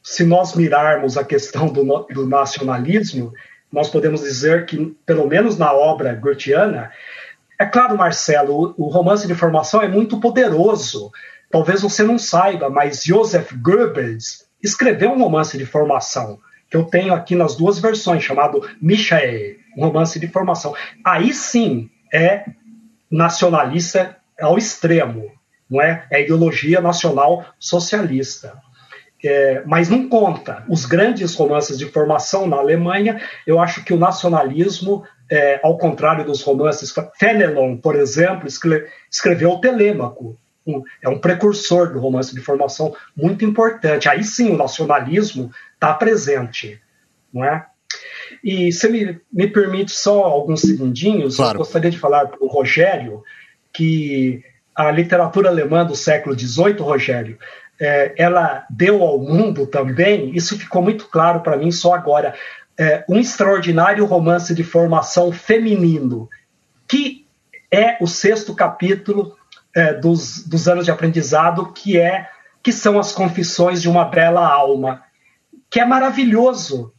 [0.02, 3.34] se nós mirarmos a questão do, do nacionalismo,
[3.72, 6.92] nós podemos dizer que, pelo menos na obra goetheana,
[7.60, 11.12] é claro, Marcelo, o, romance de formação é muito poderoso.
[11.52, 17.14] Talvez você não saiba, mas Joseph Goebbels escreveu um romance de formação, que eu tenho
[17.14, 20.76] aqui nas duas versões, chamado Michael, um romance de formação.
[21.04, 22.46] Aí sim é
[23.10, 25.32] nacionalista ao extremo,
[25.70, 26.06] não é?
[26.12, 28.62] É ideologia nacional socialista
[29.24, 30.64] é, mas não conta.
[30.68, 36.26] Os grandes romances de formação na Alemanha, eu acho que o nacionalismo, é, ao contrário
[36.26, 40.38] dos romances, Fenelon, por exemplo, escreveu o Telêmaco,
[40.78, 44.08] um, é um precursor do romance de formação muito importante.
[44.08, 46.80] Aí sim o nacionalismo está presente,
[47.34, 47.66] não é?
[48.44, 51.56] E se me, me permite só alguns segundinhos, claro.
[51.56, 53.24] eu gostaria de falar para o Rogério
[53.74, 54.44] que
[54.76, 57.38] a literatura alemã do século XVIII, Rogério,
[57.80, 62.34] é, ela deu ao mundo também, isso ficou muito claro para mim só agora,
[62.78, 66.30] é, um extraordinário romance de formação feminino,
[66.88, 67.26] que
[67.72, 69.36] é o sexto capítulo
[69.80, 72.28] é, dos, dos anos de aprendizado, que é
[72.62, 75.02] que são as confissões de uma bela alma,
[75.72, 76.92] que é maravilhoso,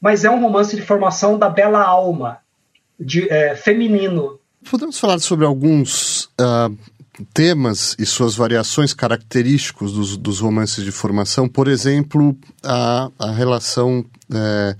[0.00, 2.38] mas é um romance de formação da bela alma,
[2.98, 4.38] de, é, feminino.
[4.70, 6.74] Podemos falar sobre alguns uh,
[7.34, 14.04] temas e suas variações característicos dos, dos romances de formação, por exemplo, a, a relação
[14.34, 14.74] é,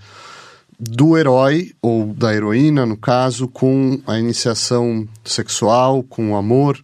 [0.80, 6.83] do herói, ou da heroína, no caso, com a iniciação sexual, com o amor,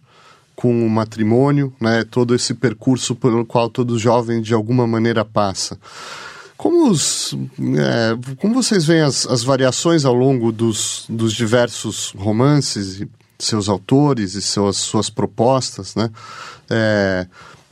[0.61, 5.75] com o matrimônio, né, todo esse percurso pelo qual todo jovem de alguma maneira passa.
[6.55, 13.03] Como, os, é, como vocês veem as, as variações ao longo dos, dos diversos romances
[13.39, 16.11] seus autores e suas, suas propostas, né?
[16.69, 17.25] É,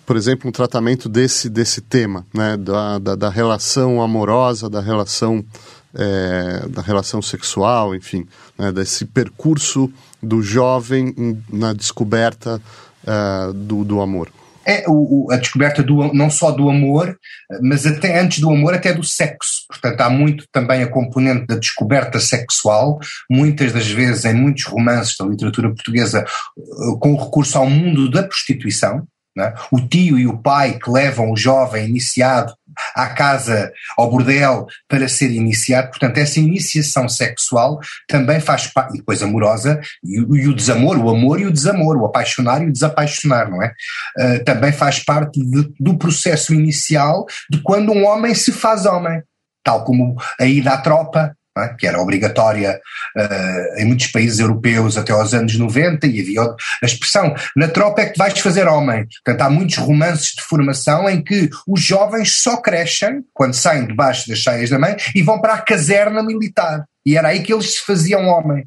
[0.04, 2.58] por exemplo, um tratamento desse, desse tema, né?
[2.58, 5.46] Da, da, da relação amorosa, da relação,
[5.94, 8.26] é, da relação sexual, enfim,
[8.58, 8.72] né?
[8.72, 11.14] desse percurso do jovem
[11.52, 12.62] na descoberta
[13.04, 14.30] uh, do, do amor.
[14.66, 17.18] É o, a descoberta do, não só do amor,
[17.62, 19.64] mas até antes do amor, até do sexo.
[19.68, 25.16] Portanto, há muito também a componente da descoberta sexual, muitas das vezes em muitos romances
[25.18, 26.24] da literatura portuguesa,
[27.00, 29.08] com recurso ao mundo da prostituição,
[29.44, 29.54] É?
[29.72, 32.54] O tio e o pai que levam o jovem iniciado
[32.96, 35.90] à casa, ao bordel, para ser iniciado.
[35.90, 41.10] Portanto, essa iniciação sexual também faz parte, e depois amorosa, e, e, o desamor, o
[41.10, 43.74] amor e o desamor, o apaixonar e o desapaixonar, não é?
[44.18, 49.22] Uh, também faz parte de, do processo inicial de quando um homem se faz homem.
[49.64, 51.70] Tal como a ida à tropa, é?
[51.78, 52.80] que era obrigatória
[53.18, 58.02] uh, em muitos países europeus até aos anos 90 e havia a expressão na tropa
[58.02, 59.06] é que vais fazer homem.
[59.24, 64.28] Portanto, há muitos romances de formação em que os jovens só crescem quando saem debaixo
[64.28, 66.86] das saias da mãe e vão para a caserna militar.
[67.06, 68.66] E era aí que eles se faziam homem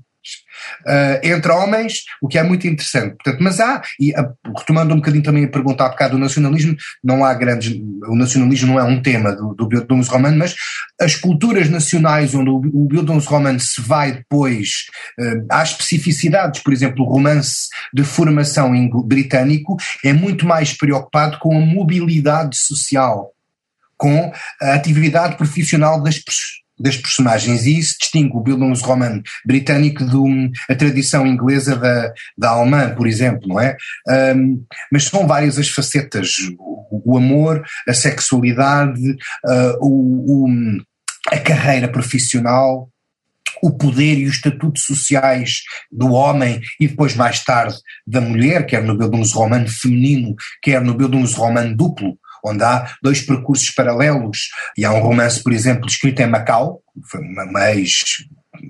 [0.87, 3.17] uh, entre homens, o que é muito interessante.
[3.17, 4.13] Portanto, mas há, e
[4.57, 8.73] retomando um bocadinho também a pergunta há bocado do nacionalismo, não há grandes, o nacionalismo
[8.73, 10.55] não é um tema do, do Bildungsroman, mas
[11.01, 14.87] as culturas nacionais onde o, o Bildungsroman se vai depois
[15.21, 18.73] uh, às especificidades, por exemplo, o romance de formação
[19.05, 23.33] britânico é muito mais preocupado com a mobilidade social
[24.03, 26.21] com a atividade profissional das,
[26.79, 27.67] das personagens.
[27.67, 30.05] E isso distingue o Bildungsroman britânico
[30.69, 33.77] da tradição inglesa da, da alemã, por exemplo, não é?
[34.35, 39.01] Um, mas são várias as facetas, o, o amor, a sexualidade,
[39.45, 40.49] uh, o, o,
[41.31, 42.89] a carreira profissional,
[43.63, 48.83] o poder e os estatutos sociais do homem e depois mais tarde da mulher, quer
[48.83, 55.01] no Bildungsroman feminino, quer no Bildungsroman duplo, onde há dois percursos paralelos, e há um
[55.01, 57.47] romance, por exemplo, escrito em Macau, foi uma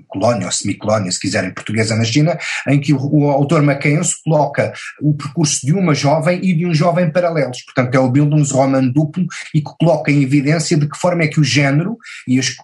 [0.07, 2.37] colónia ou semicolónia, se quiserem, portuguesa na China,
[2.67, 6.73] em que o, o autor Mackenzie coloca o percurso de uma jovem e de um
[6.73, 7.63] jovem paralelos.
[7.63, 11.39] Portanto, é o Bildungsroman duplo e que coloca em evidência de que forma é que
[11.39, 12.55] o género e as,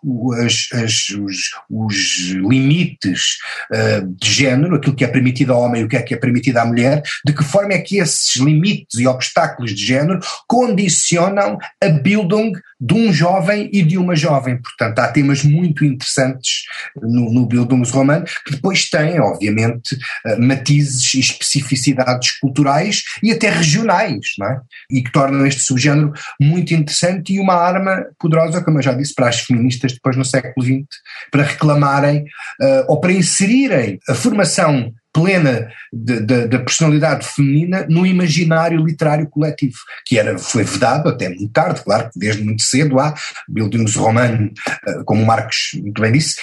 [0.43, 1.37] as, as, os,
[1.69, 3.37] os, limites
[3.71, 6.17] uh, de género, aquilo que é permitido ao homem e o que é que é
[6.17, 11.57] permitido à mulher, de que forma é que esses limites e obstáculos de género condicionam
[11.81, 14.57] a Bildung de um jovem e de uma jovem.
[14.61, 16.63] Portanto, há temas muito interessantes
[17.01, 24.19] no, no Bildungsroman que depois têm, obviamente, eh, matizes e especificidades culturais e até regionais,
[24.37, 24.61] não é?
[24.89, 29.13] E que tornam este subgénero muito interessante e uma arma poderosa, como eu já disse,
[29.13, 30.87] para as feministas depois no século XX,
[31.31, 32.23] para reclamarem
[32.61, 40.19] uh, ou para inserirem a formação plena da personalidade feminina no imaginário literário coletivo, que
[40.19, 43.13] era, foi vedado até muito tarde, claro que desde muito cedo há
[43.47, 44.51] Bildungsroman,
[44.87, 46.39] eh, como o Marcos muito bem disse,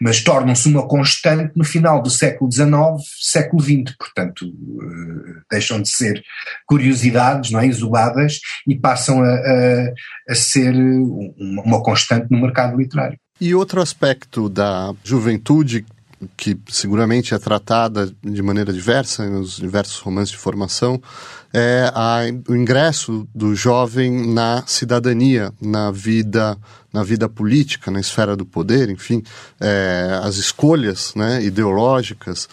[0.00, 2.72] mas tornam-se uma constante no final do século XIX,
[3.20, 6.22] século XX, portanto eh, deixam de ser
[6.66, 9.92] curiosidades não é, isoladas e passam a, a,
[10.30, 13.18] a ser uma constante no mercado literário.
[13.40, 15.84] E outro aspecto da juventude
[16.36, 21.00] que seguramente é tratada de maneira diversa nos diversos romances de formação,
[21.52, 26.56] é a, o ingresso do jovem na cidadania, na vida,
[26.92, 29.22] na vida política, na esfera do poder, enfim,
[29.60, 32.48] é, as escolhas né, ideológicas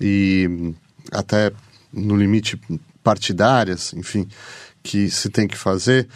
[0.00, 0.74] e
[1.12, 1.52] até
[1.92, 2.60] no limite
[3.02, 4.28] partidárias, enfim,
[4.82, 6.08] que se tem que fazer.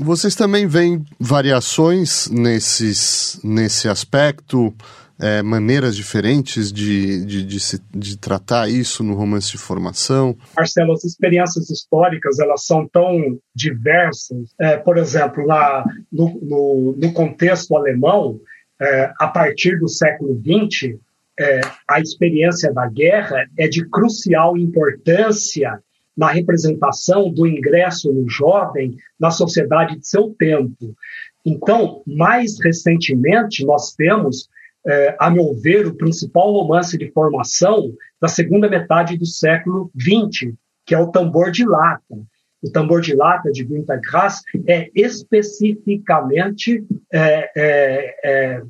[0.00, 4.74] Vocês também veem variações nesses, nesse aspecto?
[5.20, 10.36] É, maneiras diferentes de, de, de, se, de tratar isso no romance de formação?
[10.56, 14.54] Marcelo, as experiências históricas elas são tão diversas.
[14.58, 18.40] É, por exemplo, na, no, no, no contexto alemão,
[18.80, 20.98] é, a partir do século XX,
[21.38, 25.80] é, a experiência da guerra é de crucial importância
[26.16, 30.94] na representação do ingresso no jovem na sociedade de seu tempo.
[31.44, 34.48] Então, mais recentemente, nós temos
[34.86, 40.54] é, a meu ver, o principal romance de formação da segunda metade do século XX,
[40.86, 42.16] que é o Tambor de Lata.
[42.62, 48.62] O Tambor de Lata, de Günter Grass, é especificamente é, é,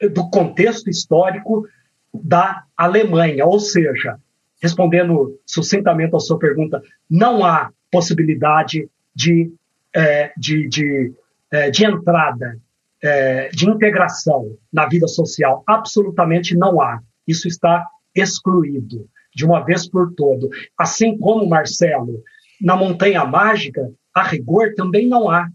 [0.00, 1.66] é, do contexto histórico
[2.12, 4.18] da Alemanha, ou seja,
[4.60, 9.52] respondendo sucintamente à sua pergunta, não há possibilidade de,
[9.94, 11.12] é, de, de,
[11.50, 12.58] é, de entrada
[13.02, 17.00] é, de integração na vida social, absolutamente não há.
[17.26, 20.48] Isso está excluído de uma vez por todo.
[20.76, 22.22] Assim como, Marcelo,
[22.60, 25.48] na Montanha Mágica, a rigor também não há.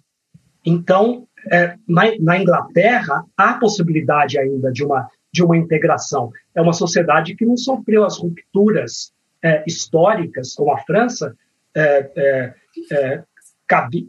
[0.66, 6.32] Então, é, na, na, Inglaterra, há possibilidade ainda de uma, de uma integração.
[6.56, 9.12] É uma sociedade que não sofreu as rupturas
[9.44, 11.36] é, históricas, como a França,
[11.76, 12.54] é, é,
[12.92, 13.24] é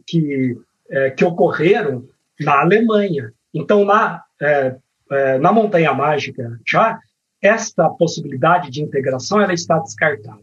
[0.06, 0.56] que,
[0.90, 2.06] é, que ocorreram
[2.44, 3.32] na Alemanha.
[3.52, 4.76] Então, na, é,
[5.10, 6.98] é, na Montanha Mágica, já,
[7.40, 10.40] esta possibilidade de integração ela está descartada.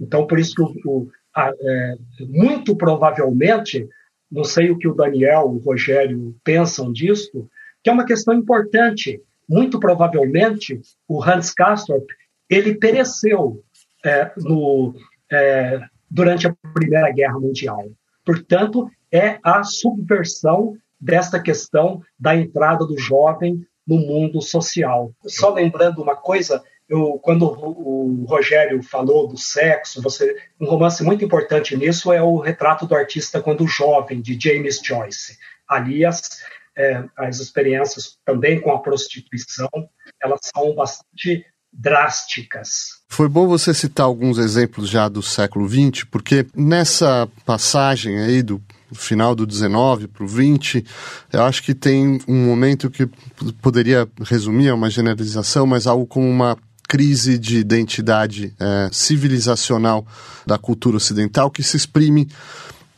[0.00, 1.94] Então, por isso que o, o, é,
[2.28, 3.88] muito provavelmente,
[4.30, 7.48] não sei o que o Daniel, o Rogério pensam disso,
[7.82, 9.20] que é uma questão importante.
[9.48, 12.06] Muito provavelmente, o Hans Castorp
[12.48, 13.62] ele pereceu
[14.04, 14.94] é, no,
[15.30, 15.80] é,
[16.10, 17.90] durante a Primeira Guerra Mundial.
[18.24, 25.12] Portanto, é a subversão desta questão da entrada do jovem no mundo social.
[25.26, 31.24] Só lembrando uma coisa, eu, quando o, Rogério falou do sexo, você, um romance muito
[31.24, 35.38] importante nisso é o Retrato do Artista Quando Jovem, de James Joyce.
[35.68, 36.40] Ali as,
[36.76, 39.68] é, as experiências também com a prostituição,
[40.22, 43.00] elas são bastante drásticas.
[43.08, 48.60] Foi bom você citar alguns exemplos já do século XX, porque nessa passagem aí do
[48.94, 50.84] final do 19 para o 20,
[51.32, 53.06] eu acho que tem um momento que
[53.60, 56.56] poderia resumir, é uma generalização, mas algo como uma
[56.88, 60.04] crise de identidade é, civilizacional
[60.44, 62.28] da cultura ocidental que se exprime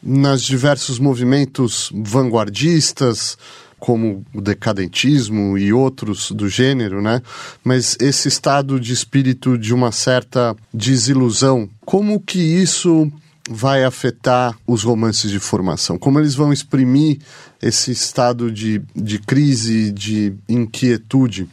[0.02, 3.36] nos diversos movimentos vanguardistas,
[3.78, 7.20] como o decadentismo e outros do gênero, né?
[7.64, 13.12] Mas esse estado de espírito de uma certa desilusão, como que isso
[13.48, 15.98] vai afetar os romances de formação?
[15.98, 17.18] Como eles vão exprimir
[17.60, 21.48] esse estado de, de crise, de inquietude?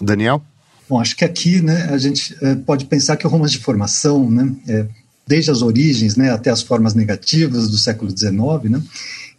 [0.00, 0.42] Daniel?
[0.88, 4.30] Bom, acho que aqui né, a gente é, pode pensar que o romance de formação,
[4.30, 4.86] né, é,
[5.26, 8.32] desde as origens né, até as formas negativas do século XIX,
[8.70, 8.82] né,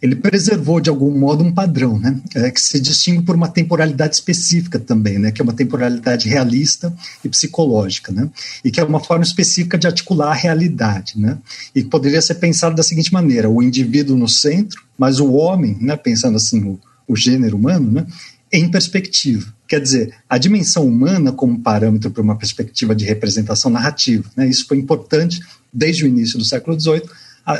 [0.02, 4.14] ele preservou de algum modo um padrão, né, é, que se distingue por uma temporalidade
[4.14, 8.28] específica também, né, que é uma temporalidade realista e psicológica, né,
[8.64, 11.36] e que é uma forma específica de articular a realidade, né,
[11.74, 15.96] e poderia ser pensado da seguinte maneira: o indivíduo no centro, mas o homem, né,
[15.96, 18.06] pensando assim o, o gênero humano, né,
[18.52, 19.52] em perspectiva.
[19.68, 24.28] Quer dizer, a dimensão humana como parâmetro para uma perspectiva de representação narrativa.
[24.36, 24.48] Né?
[24.48, 25.40] Isso foi importante
[25.72, 27.02] desde o início do século XVIII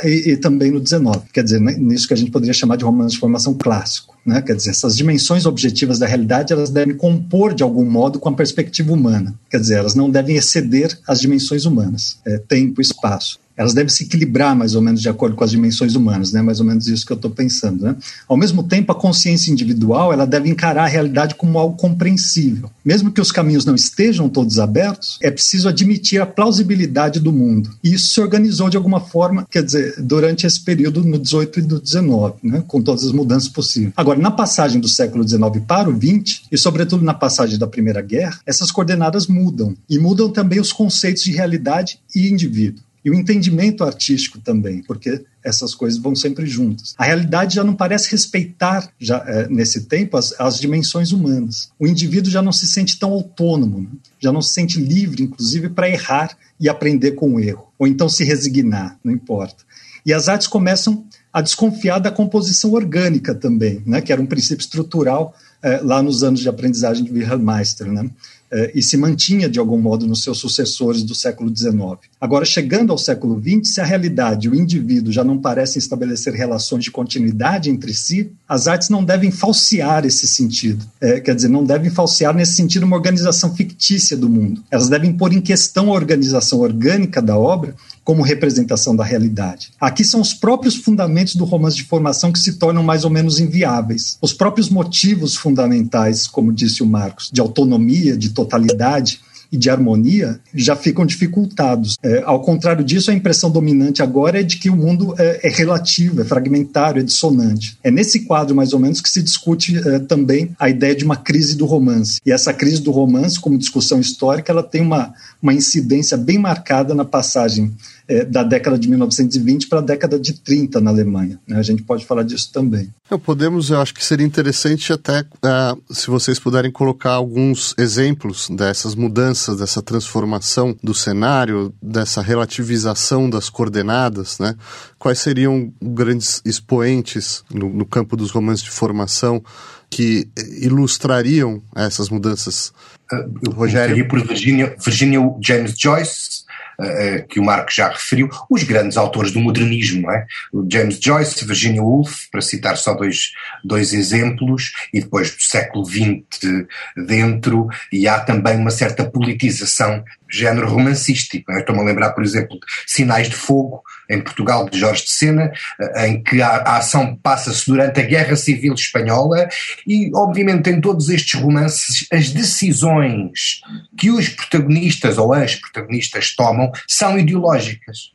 [0.03, 1.01] e, e, também no XIX.
[1.33, 4.15] Quer dizer, né, nisso que a gente poderia chamar de romance de formação clássico.
[4.25, 4.41] Né?
[4.41, 8.33] Quer dizer, essas dimensões objetivas da realidade elas devem compor de algum modo com a
[8.33, 9.33] perspectiva humana.
[9.49, 14.03] Quer dizer, elas não devem exceder as dimensões humanas, é, tempo espaço elas devem se
[14.03, 16.41] equilibrar mais ou menos de acordo com as dimensões humanas, né?
[16.41, 17.95] Mais ou menos isso que eu estou pensando, né?
[18.27, 22.69] Ao mesmo tempo, a consciência individual ela deve encarar a realidade como algo compreensível.
[22.83, 27.71] Mesmo que os caminhos não estejam todos abertos, é preciso admitir a plausibilidade do mundo.
[27.83, 31.61] E isso se organizou de alguma forma, quer dizer, durante esse período no 18 e
[31.61, 32.63] do 19, né?
[32.67, 33.93] Com todas as mudanças possíveis.
[33.95, 38.01] Agora, na passagem do século 19 para o 20 e sobretudo na passagem da Primeira
[38.01, 43.15] Guerra, essas coordenadas mudam e mudam também os conceitos de realidade e indivíduo e o
[43.15, 46.93] entendimento artístico também, porque essas coisas vão sempre juntas.
[46.97, 51.71] A realidade já não parece respeitar, já, é, nesse tempo, as, as, dimensões humanas.
[51.79, 53.89] O indivíduo já não se sente tão autônomo, né?
[54.19, 58.07] já não se sente livre, inclusive, para errar e aprender com o erro, ou então
[58.07, 59.63] se resignar, não importa.
[60.05, 64.01] E as artes começam a desconfiar da composição orgânica também, né?
[64.01, 67.91] que era um princípio estrutural é, lá nos anos de aprendizagem de Wilhelm Meister.
[67.91, 68.09] Né?
[68.51, 71.99] Eh, e se mantinha de algum modo nos seus sucessores do século XIX.
[72.21, 76.35] Agora, chegando ao século XX, se a realidade e o indivíduo já não parecem estabelecer
[76.35, 80.85] relações de continuidade entre si, as artes não devem falsear esse sentido.
[81.01, 84.63] É, quer dizer, não devem falsear nesse sentido uma organização fictícia do mundo.
[84.69, 89.71] Elas devem pôr em questão a organização orgânica da obra como representação da realidade.
[89.81, 93.39] Aqui são os próprios fundamentos do romance de formação que se tornam mais ou menos
[93.39, 94.17] inviáveis.
[94.21, 99.21] Os próprios motivos fundamentais, como disse o Marcos, de autonomia, de totalidade,
[99.51, 101.97] e de harmonia já ficam dificultados.
[102.01, 105.49] É, ao contrário disso, a impressão dominante agora é de que o mundo é, é,
[105.49, 107.77] relativo, é fragmentário, é dissonante.
[107.83, 111.17] É nesse quadro, mais ou menos, que se discute é, também a ideia de uma
[111.17, 112.19] crise do romance.
[112.25, 116.93] E essa crise do romance, como discussão histórica, ela tem uma, uma incidência bem marcada
[116.93, 117.71] na passagem
[118.11, 121.39] é, da década de 1920 para a década de 30 na Alemanha.
[121.47, 121.57] Né?
[121.57, 122.89] A gente pode falar disso também.
[123.09, 128.49] Eu podemos, eu acho que seria interessante até uh, se vocês puderem colocar alguns exemplos
[128.49, 134.55] dessas mudanças, dessa transformação do cenário, dessa relativização das coordenadas, né?
[134.99, 139.41] Quais seriam grandes expoentes no, no campo dos romances de formação
[139.89, 140.27] que
[140.61, 142.73] ilustrariam essas mudanças?
[143.09, 144.05] Uh, eu Rogério?
[144.09, 146.43] por Virginia, Virginia James Joyce,
[146.81, 150.25] uh, que o Marco já referiu, os grandes autores do modernismo, não é?
[150.69, 153.31] James Joyce, Virginia Woolf, para citar só dois,
[153.63, 156.65] dois exemplos, e depois do século XX
[157.07, 161.51] dentro, e há também uma certa politização género romancístico.
[161.51, 165.51] Estou-me a lembrar, por exemplo, de Sinais de Fogo, em Portugal, de Jorge de Sena,
[165.79, 169.47] eh, em que a, a ação passa-se durante a Guerra Civil Espanhola
[169.87, 173.61] e, obviamente, em todos estes romances, as decisões
[173.97, 178.11] que os protagonistas ou as protagonistas tomam são ideológicas.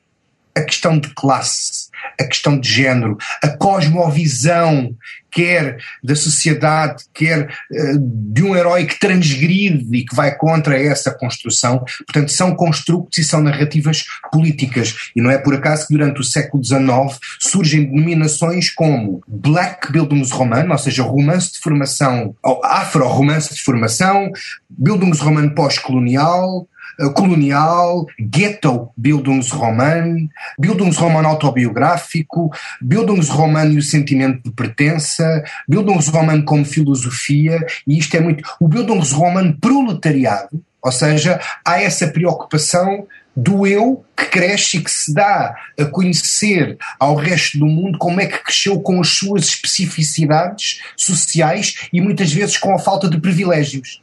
[0.54, 1.85] a questão de classe,
[2.20, 4.94] a questão de género, a cosmovisão,
[5.36, 11.10] quer da sociedade, quer uh, de um herói que transgride e que vai contra essa
[11.10, 11.84] construção.
[12.06, 15.10] Portanto, são construtos e são narrativas políticas.
[15.14, 20.70] E não é por acaso que durante o século XIX surgem denominações como Black Bildungsroman,
[20.70, 24.30] ou seja, romance de formação, ou afro-romance de formação,
[24.70, 26.75] Bildungsroman pós-colonial, eh,
[27.14, 30.28] colonial, Ghetto Bildungsroman,
[30.58, 38.42] Bildungsroman autobiográfico, Bildungsroman e o sentimento de pertença, Bildungsroman como filosofia, e isto é muito.
[38.60, 45.12] O Bildungsroman proletariado, ou seja, há essa preocupação do eu que cresce e que se
[45.12, 50.80] dá a conhecer ao resto do mundo como é que cresceu com as suas especificidades
[50.96, 54.02] sociais e muitas vezes com a falta de privilégios.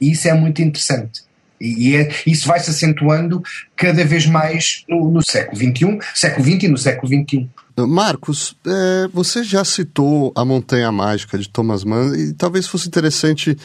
[0.00, 1.22] E isso é muito interessante.
[1.60, 3.42] E é, isso vai se acentuando
[3.76, 7.48] cada vez mais no, no, século XXI, século XX e no século XXI.
[7.86, 13.56] Marcos, é, você já citou a Montanha Mágica de Thomas Mann e talvez fosse interessante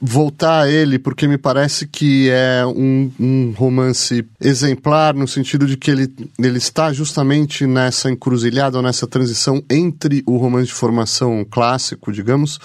[0.00, 5.76] voltar a ele, porque me parece que é um, um, romance exemplar no sentido de
[5.76, 11.44] que ele, ele está justamente nessa encruzilhada ou nessa transição entre o romance de formação
[11.44, 12.60] clássico, digamos,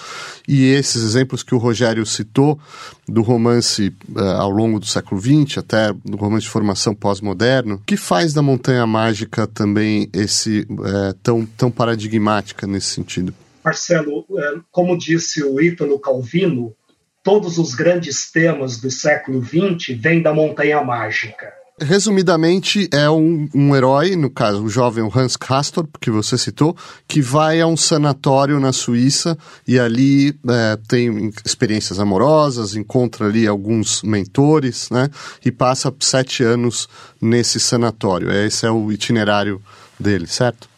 [0.48, 2.60] e esses exemplos que o Rogério citou
[3.08, 7.98] do romance uh, ao longo do século XX até do romance de formação pós-moderno, que
[7.98, 13.34] faz da Montanha Mágica também esse uh, tão, tão paradigmática nesse sentido?
[13.64, 16.76] Marcelo, eh, como disse o Ítalo Calvino,
[17.24, 21.54] todos os grandes temas do século XX vêm da Montanha Mágica.
[21.82, 27.20] Resumidamente, é um, um, herói, no caso, o jovem Hans Castor, que você citou, que
[27.20, 29.36] vai a um sanatório na Suíça
[29.68, 35.10] e ali é, tem experiências amorosas, encontra ali alguns mentores, né?
[35.44, 36.88] E passa sete anos
[37.20, 38.32] nesse sanatório.
[38.32, 39.60] Esse é o itinerário
[40.00, 40.70] dele, certo?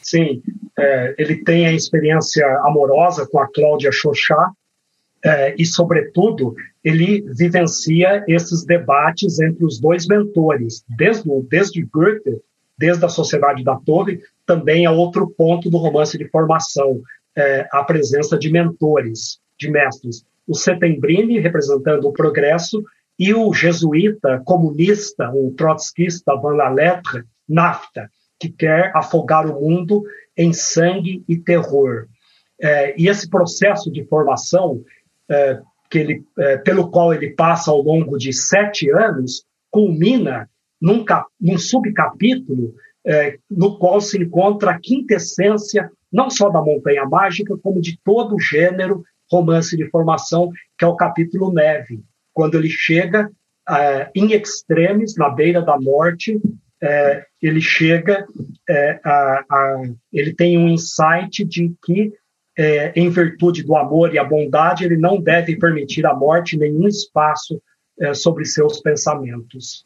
[0.00, 0.40] Sim,
[0.78, 4.52] é, ele tem a experiência amorosa com a Cláudia Chauchat,
[5.24, 12.40] é, e, sobretudo, ele vivencia esses debates entre os dois mentores, desde, desde Goethe,
[12.76, 17.00] desde a Sociedade da Torre, também é outro ponto do romance de formação,
[17.36, 20.24] é, a presença de mentores, de mestres.
[20.46, 22.82] O Setembrini, representando o progresso,
[23.18, 28.10] e o jesuíta comunista, o trotskista Van La Lettre, Nafta,
[28.40, 30.02] que quer afogar o mundo
[30.36, 32.06] em sangue e terror.
[32.60, 34.82] É, e esse processo de formação
[35.32, 35.60] é,
[35.90, 40.48] que ele, é, pelo qual ele passa ao longo de sete anos, culmina
[40.80, 42.74] num, cap, num subcapítulo
[43.06, 48.34] é, no qual se encontra a quintessência não só da Montanha Mágica, como de todo
[48.34, 52.00] o gênero romance de formação, que é o capítulo Neve,
[52.34, 53.30] quando ele chega
[53.68, 56.38] é, em extremes, na beira da morte,
[56.82, 58.26] é, ele chega,
[58.68, 62.12] é, a, a, ele tem um insight de que
[62.56, 66.86] é, em virtude do amor e a bondade, ele não deve permitir à morte nenhum
[66.86, 67.60] espaço
[68.00, 69.84] é, sobre seus pensamentos.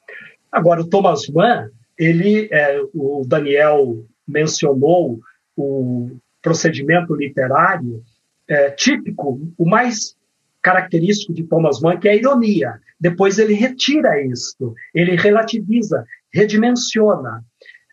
[0.51, 5.21] Agora, o Thomas Mann, ele, é, o Daniel mencionou
[5.57, 8.03] o procedimento literário
[8.49, 10.17] é, típico, o mais
[10.63, 12.81] característico de Thomas Mann, que é a ironia.
[12.99, 17.45] Depois ele retira isto, ele relativiza, redimensiona.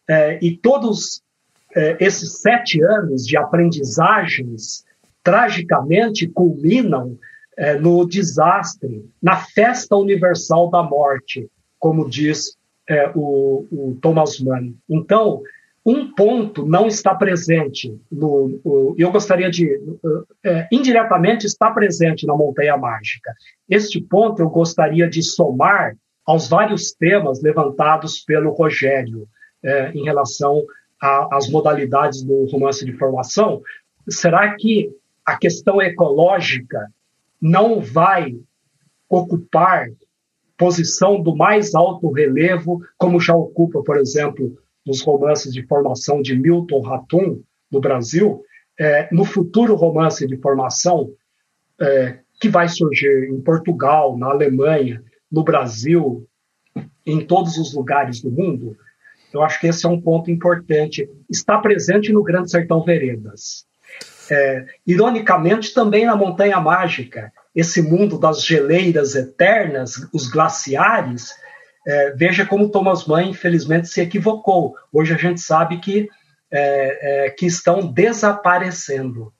[0.07, 1.22] É, e todos
[1.75, 4.83] é, esses sete anos de aprendizagens
[5.23, 7.17] tragicamente culminam
[7.57, 11.49] é, no desastre, na festa universal da morte,
[11.79, 12.57] como diz
[12.87, 14.73] é, o, o, Thomas Mann.
[14.89, 15.41] Então,
[15.85, 19.79] um ponto não está presente, no, o, eu gostaria de,
[20.71, 23.33] indiretamente está presente na Montanha Mágica.
[23.69, 25.95] Este ponto eu gostaria de somar
[26.25, 29.27] aos vários temas levantados pelo Rogério
[29.93, 30.63] em relação
[31.03, 33.61] a, as modalidades do romance de formação,
[34.09, 34.89] será que
[35.25, 36.87] a questão ecológica
[37.41, 38.37] não vai
[39.09, 39.89] ocupar
[40.57, 46.37] posição do mais alto relevo, como já ocupa, por exemplo, nos romances de formação de
[46.37, 48.41] Milton Ratum, no Brasil,
[48.79, 51.11] é, no futuro romance de formação
[51.81, 56.25] é, que vai surgir em Portugal, na Alemanha, no Brasil,
[57.05, 58.77] em todos os lugares do mundo,
[59.33, 61.09] eu acho que esse é um ponto importante.
[61.29, 63.65] Está presente no Grande Sertão Veredas.
[64.29, 71.31] É, ironicamente, também na Montanha Mágica, esse mundo das geleiras eternas, os glaciares,
[71.85, 74.75] é, veja como Thomas Mann, infelizmente, se equivocou.
[74.91, 76.07] Hoje a gente sabe que,
[76.51, 79.33] é, é que estão desaparecendo.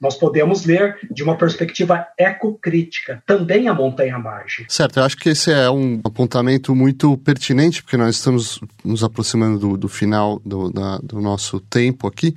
[0.00, 4.66] Nós podemos ler de uma perspectiva ecocrítica, também a montanha margem.
[4.68, 9.58] Certo, eu acho que esse é um apontamento muito pertinente, porque nós estamos nos aproximando
[9.58, 12.34] do, do final do, da, do nosso tempo aqui,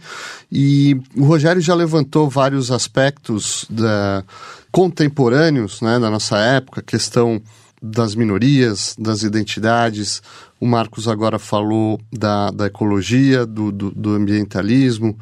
[0.51, 4.23] e o Rogério já levantou vários aspectos da,
[4.71, 7.41] contemporâneos né, da nossa época, questão
[7.81, 10.21] das minorias, das identidades.
[10.59, 15.17] O Marcos agora falou da, da ecologia, do, do, do, ambientalismo.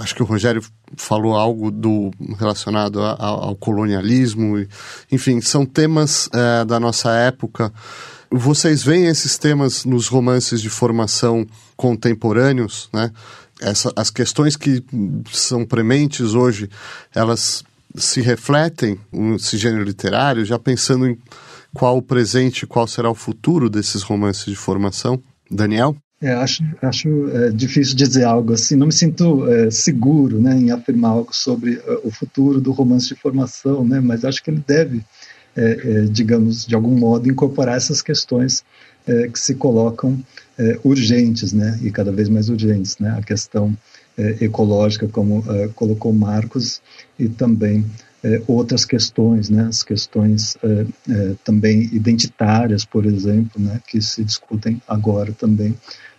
[0.00, 0.62] Acho que o Rogério
[0.96, 4.64] falou algo do, relacionado a, ao colonialismo.
[5.10, 7.72] Enfim, são temas é, da nossa época.
[8.30, 11.44] Vocês veem esses temas nos romances de formação
[11.76, 13.10] contemporâneos, né?
[13.60, 14.82] Essa, as questões que
[15.30, 16.68] são prementes hoje,
[17.14, 17.62] elas
[17.94, 21.18] se refletem nesse gênero literário, já pensando em
[21.74, 25.22] qual o presente, qual será o futuro desses romances de formação?
[25.50, 25.96] Daniel?
[26.22, 28.76] É, acho acho é, difícil dizer algo assim.
[28.76, 33.08] Não me sinto é, seguro né, em afirmar algo sobre uh, o futuro do romance
[33.08, 35.04] de formação, né, mas acho que ele deve,
[35.56, 38.62] é, é, digamos, de algum modo, incorporar essas questões
[39.04, 40.18] é, que se colocam
[40.84, 42.98] urgentes né, e cada vez mais urgentes.
[42.98, 43.76] Né, a questão
[44.40, 45.42] ecológica, como
[45.74, 46.80] colocou Marcos,
[47.18, 47.84] e também
[48.24, 54.22] é, outras questões, né, as questões é, é, também identitárias, por exemplo, né, que se
[54.22, 55.74] discutem agora também.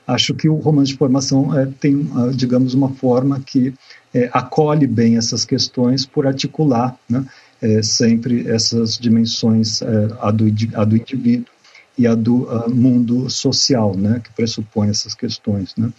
[0.06, 3.74] Acho que o romance de formação é, tem, ah, digamos, uma forma que
[4.14, 7.26] é, acolhe bem essas questões por articular né,
[7.62, 9.82] é, sempre essas dimensões,
[10.20, 10.45] a do,
[10.76, 11.45] a, do, indivíduo
[11.97, 15.74] e a do a mundo social, né, que pressupõe essas questões.
[15.78, 15.89] Né.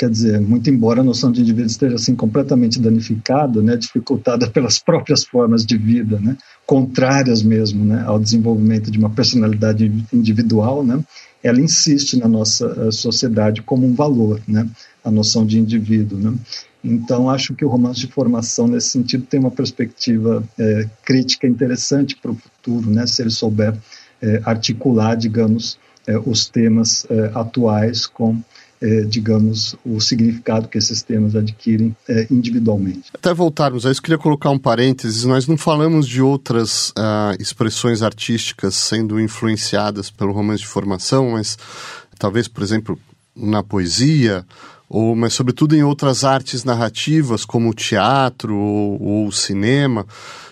[0.00, 4.78] Quer dizer, muito embora a noção de indivíduo esteja assim completamente danificada, né, dificultada pelas
[4.78, 11.04] próprias formas de vida, né, contrárias mesmo, né, ao desenvolvimento de uma personalidade individual, né,
[11.42, 14.66] ela insiste na nossa eh, sociedade como um valor, né,
[15.04, 16.32] a noção de indivíduo, né.
[16.82, 22.16] Então acho que o romance de formação nesse sentido tem uma perspectiva é, crítica interessante
[22.16, 23.76] para o futuro, né, se ele souber
[24.22, 28.40] é, articular, digamos, é, os temas atuais com
[28.82, 33.10] é, digamos, o significado que esses temas adquirem é, individualmente.
[33.12, 35.24] Até voltarmos a isso, queria colocar um parênteses.
[35.24, 41.58] Nós não falamos de outras uh, expressões artísticas sendo influenciadas pelo romance de formação, mas
[42.18, 42.98] talvez, por exemplo,
[43.36, 44.46] na poesia,
[44.88, 50.06] ou, mas sobretudo em outras artes narrativas, como o teatro ou, ou o cinema.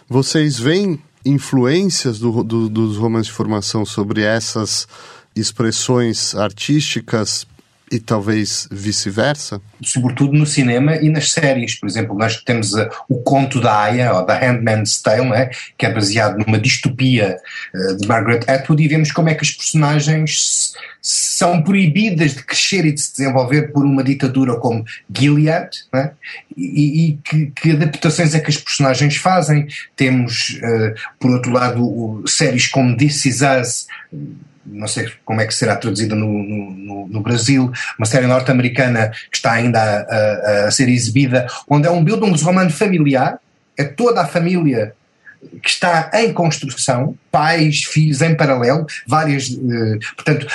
[0.09, 4.87] Vocês veem influências do, do, dos romances de formação sobre essas
[5.35, 7.47] expressões artísticas
[7.91, 9.61] e talvez vice-versa?
[9.83, 11.75] Sobretudo no cinema e nas séries.
[11.79, 15.51] Por exemplo, nós temos uh, o conto da Aya, ou da Handmaid's Tale, é?
[15.77, 17.37] que é baseado numa distopia
[17.75, 22.85] uh, de Margaret Atwood, e vemos como é que as personagens são proibidas de crescer
[22.85, 24.85] e de se desenvolver por uma ditadura como
[25.15, 26.11] Gilead, é?
[26.57, 29.67] e, e que, que, adaptações é que as personagens fazem.
[29.97, 33.87] Temos, uh, por outro lado, séries como This Is Us,
[34.71, 39.37] não sei como é que será traduzida no, no, no Brasil, uma série norte-americana que
[39.37, 42.05] está ainda a, a, a, ser exibida, onde é um
[42.43, 43.39] romano familiar,
[43.77, 44.95] é toda a família
[45.63, 50.47] que está em construção, pais, filhos em paralelo, várias, uh, portanto,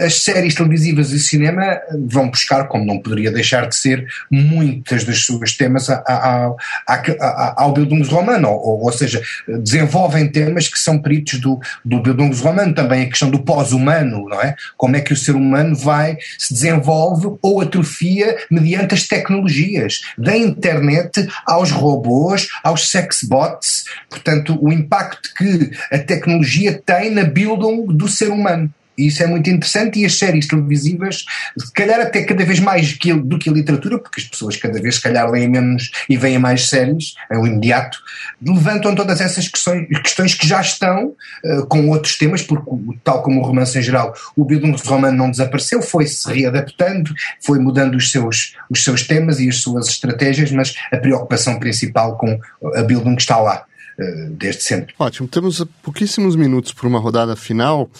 [0.00, 5.24] as séries televisivas e cinema vão buscar, como não poderia deixar de ser, muitas das
[5.24, 12.72] suas temas ao, Bildungsroman, ou, ou seja, desenvolvem temas que são peritos do, do Bildungsroman,
[12.72, 14.54] também a questão do pós-humano, não é?
[14.76, 20.36] Como é que o ser humano vai, se desenvolve ou atrofia mediante as tecnologias, da
[20.36, 28.08] internet aos robôs, aos sexbots, portanto, o impacto que a tecnologia tem na Bildung do
[28.08, 28.72] ser humano.
[28.96, 31.24] E isso é muito interessante e as séries televisivas,
[31.58, 34.96] se calhar até cada vez mais do que a literatura, porque as pessoas cada vez
[34.96, 37.98] se calhar leem menos e veem mais séries, é o imediato,
[38.40, 41.14] levantam todas essas questões, questões que já estão
[41.44, 42.70] uh, com outros temas, porque
[43.02, 48.10] tal como o romance em geral, o Bildungsroman não desapareceu, foi-se readaptando, foi mudando os
[48.10, 52.38] seus, os seus temas e as suas estratégias, mas a preocupação principal com
[52.74, 53.64] a Bildung está lá
[53.98, 54.94] eh, desde sempre.
[54.98, 57.90] Ótimo, temos pouquíssimos minutos para uma rodada final.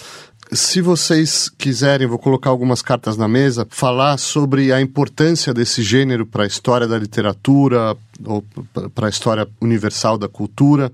[0.55, 6.27] Se vocês quiserem, vou colocar algumas cartas na mesa, falar sobre a importância desse gênero
[6.27, 8.45] para a história da literatura, ou
[8.95, 10.93] para a história universal da cultura,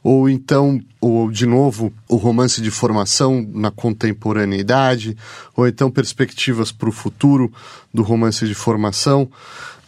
[0.00, 5.16] ou então, ou de novo, o romance de formação na contemporaneidade,
[5.56, 7.52] ou então perspectivas para o futuro
[7.92, 9.28] do romance de formação.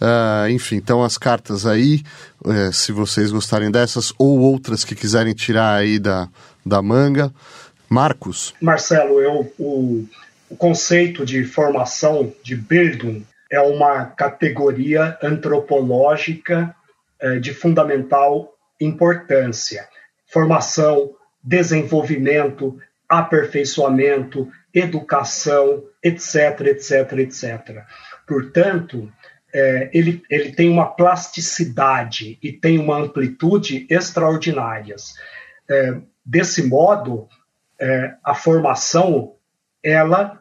[0.00, 2.02] Uh, enfim, então as cartas aí,
[2.44, 6.28] uh, se vocês gostarem dessas, ou outras que quiserem tirar aí da,
[6.66, 7.32] da manga.
[7.92, 8.54] Marcos?
[8.58, 10.08] Marcelo, eu, o,
[10.48, 16.74] o conceito de formação, de Bildung, é uma categoria antropológica
[17.20, 19.86] é, de fundamental importância.
[20.26, 21.10] Formação,
[21.44, 27.84] desenvolvimento, aperfeiçoamento, educação, etc, etc, etc.
[28.26, 29.12] Portanto,
[29.52, 35.12] é, ele, ele tem uma plasticidade e tem uma amplitude extraordinárias.
[35.68, 37.28] É, desse modo,
[37.82, 39.34] é, a formação
[39.82, 40.40] ela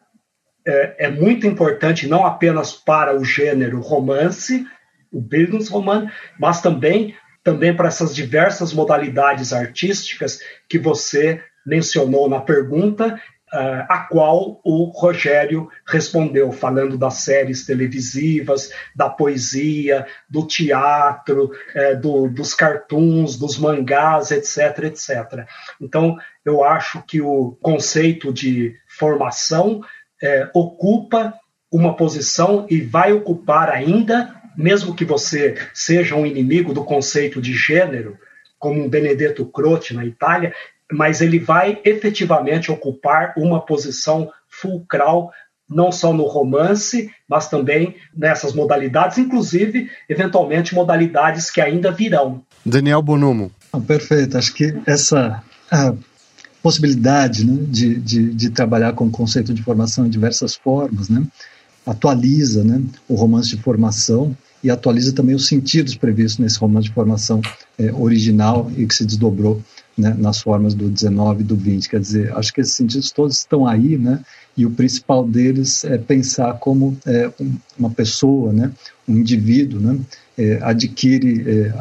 [0.66, 4.64] é, é, muito importante não apenas para o gênero romance,
[5.12, 10.40] o Bildungsroman, mas também também para essas diversas modalidades artísticas
[10.70, 13.20] que você mencionou na pergunta
[13.54, 22.30] a qual o Rogério respondeu, falando das séries televisivas, da poesia, do teatro, uh, do,
[22.30, 25.46] dos cartoons, dos mangás, etc, etc.
[25.82, 31.34] Então, eu acho que o conceito de formação uh, ocupa
[31.70, 37.54] uma posição e vai ocupar ainda, mesmo que você seja um inimigo do conceito de
[37.54, 38.18] gênero,
[38.58, 40.54] como um Benedetto Croce na Itália,
[40.92, 45.32] mas ele vai efetivamente ocupar uma posição fulcral
[45.70, 52.44] não só no romance, mas também nessas modalidades, inclusive, eventualmente, modalidades que ainda virão.
[52.66, 53.50] Daniel Bonomo.
[53.72, 54.38] Ah, perfeito.
[54.38, 55.42] Acho que essa
[56.62, 61.24] possibilidade né, de, de, de, trabalhar com o conceito de formação em diversas formas né,
[61.86, 66.94] atualiza né, o romance de formação e atualiza também os sentidos previstos nesse romance de
[66.94, 67.42] formação
[67.80, 69.62] é, original e que se desdobrou
[69.98, 71.90] né, nas formas do 19 e do 20.
[71.90, 74.20] Quer dizer, acho que esses sentidos todos estão aí, né,
[74.56, 78.72] e o principal deles é pensar como é, um, uma pessoa, né,
[79.08, 80.00] um indivíduo, né,
[80.38, 81.74] é, adquire é,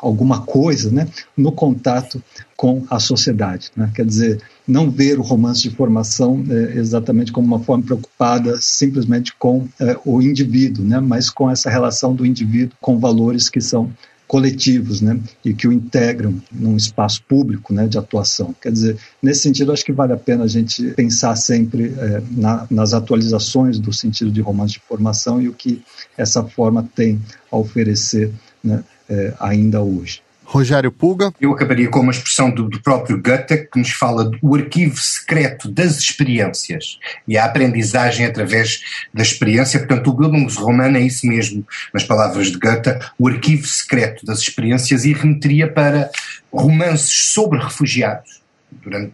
[0.00, 2.22] alguma coisa né, no contato
[2.56, 3.70] com a sociedade.
[3.76, 3.90] Né?
[3.94, 9.34] Quer dizer, não ver o romance de formação é, exatamente como uma forma preocupada simplesmente
[9.34, 11.00] com é, o indivíduo, né?
[11.00, 13.90] mas com essa relação do indivíduo com valores que são
[14.32, 18.54] coletivos, né, e que o integram num espaço público, né, de atuação.
[18.62, 22.66] Quer dizer, nesse sentido, acho que vale a pena a gente pensar sempre é, na,
[22.70, 25.82] nas atualizações do sentido de romance de formação e o que
[26.16, 27.20] essa forma tem
[27.50, 28.32] a oferecer,
[28.64, 30.22] né, é, ainda hoje.
[30.52, 31.32] Rogério Puga.
[31.40, 35.66] Eu acabaria com uma expressão do, do, próprio Goethe, que nos fala do arquivo secreto
[35.66, 38.82] das experiências e a aprendizagem através
[39.14, 39.78] da experiência.
[39.78, 45.06] Portanto, o Bildungsroman é isso mesmo, nas palavras de Goethe, o arquivo secreto das experiências
[45.06, 46.10] e remeteria para
[46.52, 48.42] romances sobre refugiados.
[48.70, 49.12] Durante,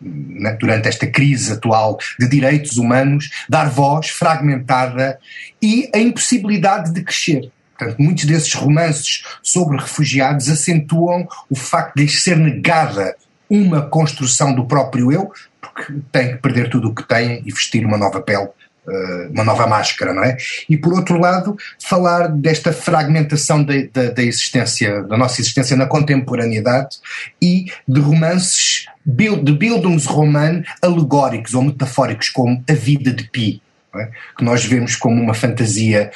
[0.60, 5.18] durante esta crise atual de direitos humanos, dar voz fragmentada
[5.62, 12.02] e a impossibilidade de crescer Portanto, muitos desses romances sobre refugiados acentuam o facto de
[12.02, 13.14] lhes ser negada
[13.48, 17.84] uma construção do próprio eu, porque têm que perder tudo o que têm e vestir
[17.86, 18.48] uma nova pele,
[18.86, 20.36] eh, uma nova máscara, não é?
[20.68, 25.86] E por outro lado, falar desta fragmentação da, da, da existência, da nossa existência na
[25.86, 26.98] contemporaneidade
[27.40, 33.62] e de romances de Bildungsroman alegóricos ou metafóricos, como A Vida de Pi,
[33.94, 34.10] é?
[34.36, 36.10] que nós vemos como uma fantasia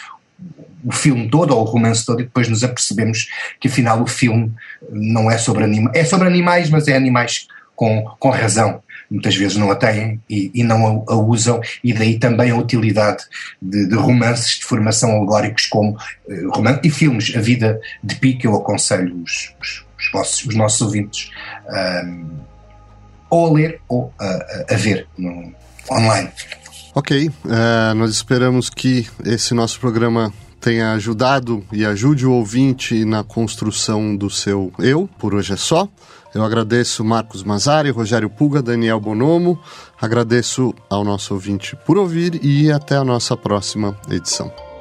[0.85, 3.29] o filme todo, ou o romance todo, e depois nos apercebemos
[3.61, 4.53] que afinal o filme
[4.91, 8.83] não é sobre animais, é sobre animais, mas é animais com, com razão.
[9.11, 12.57] Muitas vezes não a têm e, e não a, a, usam, e daí também a
[12.57, 13.25] utilidade
[13.61, 17.35] de, de romances de formação alegóricos como uh, romance, e filmes.
[17.37, 21.31] A Vida de Pi, que eu aconselho os, os, os, vossos, os nossos ouvintes
[22.07, 22.27] um,
[23.29, 25.53] ou a ler ou a, a ver no,
[25.91, 26.31] online.
[26.95, 33.25] Ok, uh, nós esperamos que esse nosso programa tenha ajudado e ajude o ouvinte na
[33.25, 35.11] construção do seu eu.
[35.19, 35.89] Por hoje é só.
[36.33, 39.59] Eu agradeço Marcos Mazari, Rogério Puga, Daniel Bonomo.
[40.01, 44.72] Agradeço ao nosso ouvinte por ouvir e até a nossa próxima edição.